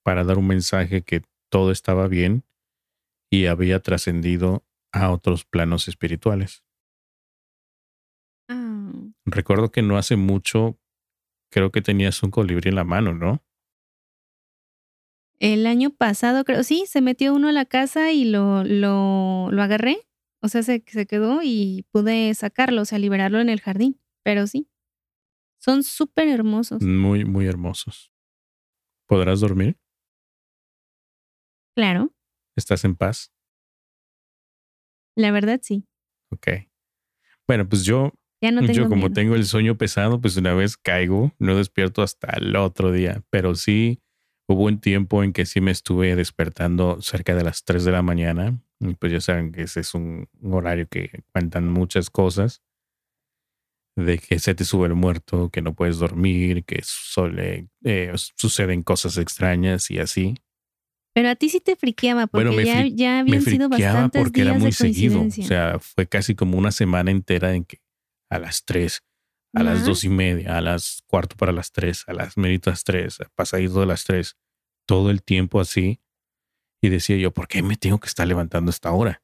[0.05, 2.45] para dar un mensaje que todo estaba bien
[3.33, 6.63] y había trascendido a otros planos espirituales.
[8.49, 8.93] Ah.
[9.25, 10.79] Recuerdo que no hace mucho,
[11.51, 13.43] creo que tenías un colibrí en la mano, ¿no?
[15.41, 19.63] El año pasado, creo, sí, se metió uno a la casa y lo, lo, lo
[19.65, 20.07] agarré.
[20.43, 24.01] O sea, se, se quedó y pude sacarlo, o sea, liberarlo en el jardín.
[24.23, 24.69] Pero sí,
[25.59, 26.83] son súper hermosos.
[26.83, 28.13] Muy, muy hermosos.
[29.07, 29.77] ¿Podrás dormir?
[31.77, 32.13] Claro,
[32.57, 33.33] ¿Estás en paz?
[35.17, 35.87] la verdad sí.
[36.31, 36.49] Ok.
[37.47, 38.13] Bueno, pues yo,
[38.43, 39.13] Ya no tengo yo como miedo.
[39.13, 43.55] tengo el sueño pesado, pues una vez caigo, no despierto hasta el otro día, pero
[43.55, 44.01] sí
[44.49, 48.03] hubo un tiempo en que sí me estuve despertando cerca de las 3 de la
[48.03, 48.61] mañana.
[48.81, 52.63] Y pues ya saben que ese es un, un horario que cuentan muchas cosas.
[53.97, 58.83] De que se te sube el muerto, que no puedes dormir, que suele, eh, suceden
[58.83, 60.35] cosas extrañas y así.
[61.13, 64.23] Pero a ti sí te friqueaba porque Bueno, ya, fri- ya me habían sido bastantes
[64.23, 65.21] porque era días muy de seguido.
[65.23, 67.79] O sea, fue casi como una semana entera en que
[68.31, 69.03] a las 3,
[69.53, 73.19] a las dos y media, a las cuarto para las 3, a las meritas 3,
[73.35, 74.37] pasadito de las 3,
[74.87, 76.01] todo el tiempo así.
[76.83, 79.23] Y decía yo, ¿por qué me tengo que estar levantando a esta hora?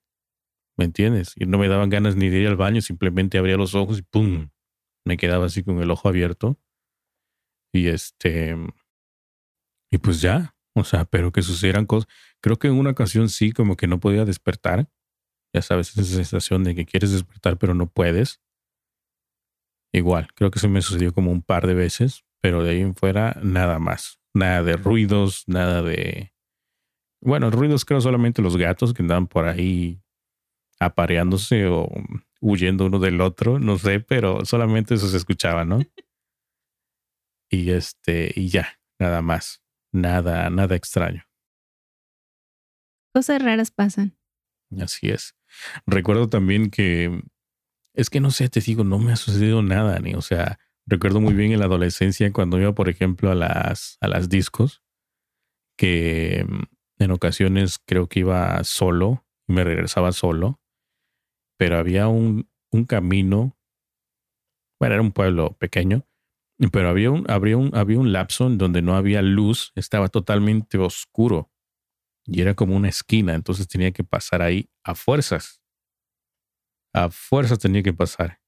[0.76, 1.32] ¿Me entiendes?
[1.36, 4.02] Y no me daban ganas ni de ir al baño, simplemente abría los ojos y
[4.02, 4.50] ¡pum!
[5.06, 6.58] Me quedaba así con el ojo abierto.
[7.72, 8.56] Y este.
[9.90, 10.54] Y pues ya.
[10.74, 12.08] O sea, pero que sucedieran cosas.
[12.42, 14.90] Creo que en una ocasión sí, como que no podía despertar.
[15.54, 18.42] Ya sabes, esa sensación de que quieres despertar, pero no puedes.
[19.94, 22.94] Igual, creo que eso me sucedió como un par de veces, pero de ahí en
[22.94, 24.20] fuera nada más.
[24.34, 26.34] Nada de ruidos, nada de.
[27.20, 30.00] Bueno, ruidos creo solamente los gatos que andaban por ahí
[30.78, 31.88] apareándose o
[32.40, 35.80] huyendo uno del otro, no sé, pero solamente eso se escuchaba, ¿no?
[37.50, 39.62] y este, y ya, nada más.
[39.92, 41.24] Nada, nada extraño.
[43.14, 44.18] Cosas raras pasan.
[44.78, 45.34] Así es.
[45.86, 47.22] Recuerdo también que
[47.94, 51.20] es que no sé, te digo, no me ha sucedido nada, ni, o sea, recuerdo
[51.20, 54.82] muy bien en la adolescencia cuando iba, por ejemplo, a las a las discos
[55.78, 56.46] que
[56.98, 60.60] en ocasiones creo que iba solo me regresaba solo,
[61.58, 63.56] pero había un, un camino,
[64.80, 66.04] bueno, era un pueblo pequeño,
[66.72, 70.78] pero había un, había un, había un lapso en donde no había luz, estaba totalmente
[70.78, 71.50] oscuro
[72.24, 75.62] y era como una esquina, entonces tenía que pasar ahí a fuerzas.
[76.92, 78.40] A fuerzas tenía que pasar.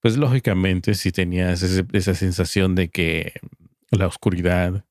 [0.00, 3.32] Pues lógicamente si tenías esa sensación de que
[3.90, 4.86] la oscuridad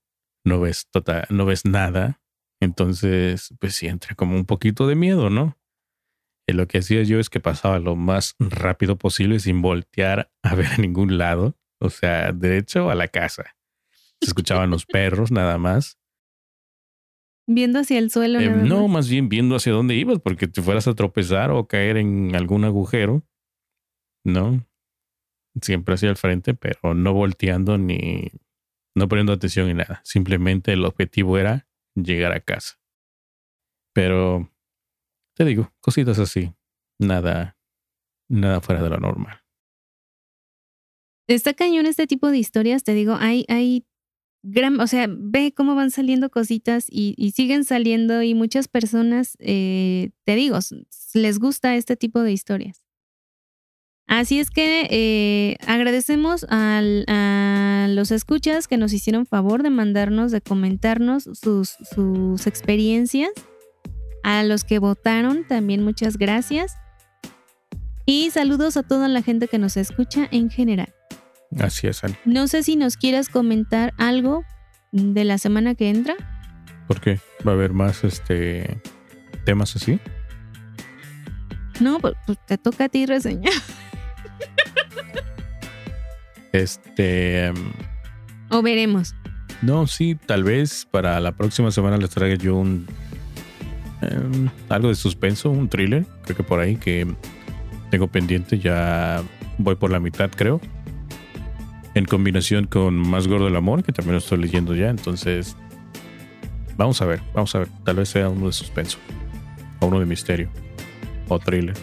[0.46, 2.23] no ves tota- no ves nada,
[2.64, 5.58] entonces pues sí entra como un poquito de miedo, ¿no?
[6.48, 10.56] Y lo que hacía yo es que pasaba lo más rápido posible sin voltear a
[10.56, 13.56] ver a ningún lado, o sea, derecho a la casa.
[14.22, 15.98] Se escuchaban los perros nada más.
[17.46, 18.40] Viendo hacia el suelo.
[18.40, 18.92] Eh, nada no, más.
[18.92, 22.64] más bien viendo hacia dónde ibas, porque te fueras a tropezar o caer en algún
[22.64, 23.22] agujero,
[24.24, 24.66] ¿no?
[25.62, 28.32] Siempre hacia el frente, pero no volteando ni
[28.96, 30.02] no poniendo atención en nada.
[30.04, 32.80] Simplemente el objetivo era llegar a casa.
[33.94, 34.52] Pero
[35.36, 36.54] te digo, cositas así,
[37.00, 37.58] nada,
[38.30, 39.42] nada fuera de lo normal.
[41.28, 43.86] Está cañón este tipo de historias, te digo, hay, hay
[44.44, 49.38] gran, o sea, ve cómo van saliendo cositas y, y siguen saliendo y muchas personas,
[49.40, 50.60] eh, te digo,
[51.14, 52.83] les gusta este tipo de historias.
[54.08, 60.32] Así es que eh, agradecemos al- a los escuchas que nos hicieron favor de mandarnos,
[60.32, 63.32] de comentarnos sus, sus experiencias.
[64.24, 66.76] A los que votaron, también muchas gracias.
[68.06, 70.94] Y saludos a toda la gente que nos escucha en general.
[71.60, 72.16] Así es, Ali.
[72.26, 74.44] No sé si nos quieras comentar algo
[74.92, 76.16] de la semana que entra.
[76.88, 77.20] ¿Por qué?
[77.48, 78.82] ¿Va a haber más este
[79.46, 80.00] temas así?
[81.80, 83.54] No, pues, pues te toca a ti reseñar.
[86.54, 87.52] Este.
[88.50, 89.14] O veremos.
[89.62, 92.86] No, sí, tal vez para la próxima semana les traiga yo un
[94.02, 97.08] em, algo de suspenso, un thriller, creo que por ahí que
[97.90, 99.22] tengo pendiente, ya
[99.58, 100.60] voy por la mitad, creo.
[101.96, 105.56] En combinación con Más Gordo el Amor, que también lo estoy leyendo ya, entonces
[106.76, 108.98] vamos a ver, vamos a ver, tal vez sea uno de suspenso,
[109.80, 110.50] o uno de misterio,
[111.30, 111.76] o thriller.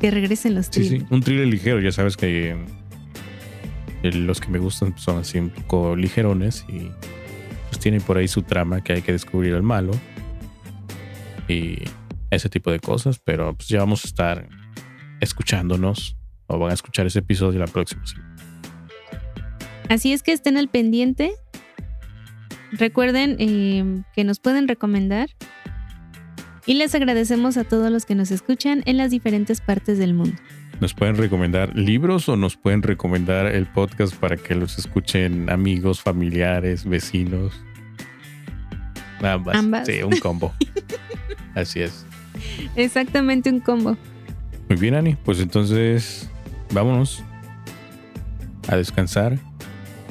[0.00, 1.02] Que regresen los Sí, thrillers.
[1.02, 2.56] sí, un thriller ligero, ya sabes que
[4.12, 6.90] los que me gustan son así un poco ligerones y
[7.68, 9.92] pues tienen por ahí su trama que hay que descubrir al malo
[11.48, 11.78] y
[12.30, 14.48] ese tipo de cosas, pero pues ya vamos a estar
[15.20, 16.16] escuchándonos
[16.46, 18.36] o van a escuchar ese episodio la próxima semana.
[19.88, 21.32] Así es que estén al pendiente.
[22.72, 25.30] Recuerden eh, que nos pueden recomendar.
[26.66, 30.36] Y les agradecemos a todos los que nos escuchan en las diferentes partes del mundo.
[30.80, 36.02] ¿Nos pueden recomendar libros o nos pueden recomendar el podcast para que los escuchen amigos,
[36.02, 37.54] familiares, vecinos?
[39.22, 39.56] Ambas.
[39.56, 39.86] Ambas.
[39.86, 40.52] Sí, un combo.
[41.54, 42.04] Así es.
[42.76, 43.96] Exactamente un combo.
[44.68, 45.14] Muy bien, Ani.
[45.14, 46.28] Pues entonces,
[46.72, 47.24] vámonos
[48.68, 49.38] a descansar.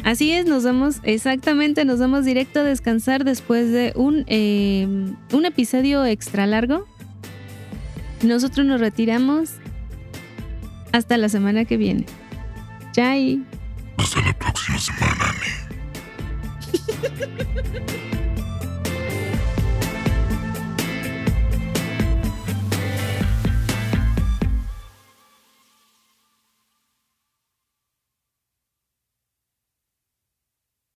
[0.04, 4.88] Así es, nos vamos, exactamente, nos vamos directo a descansar después de un, eh,
[5.32, 6.86] un episodio extra largo.
[8.24, 9.56] Nosotros nos retiramos
[10.96, 12.06] hasta la semana que viene.
[12.94, 13.44] Chai.
[13.98, 15.50] Hasta la próxima semana, Ani.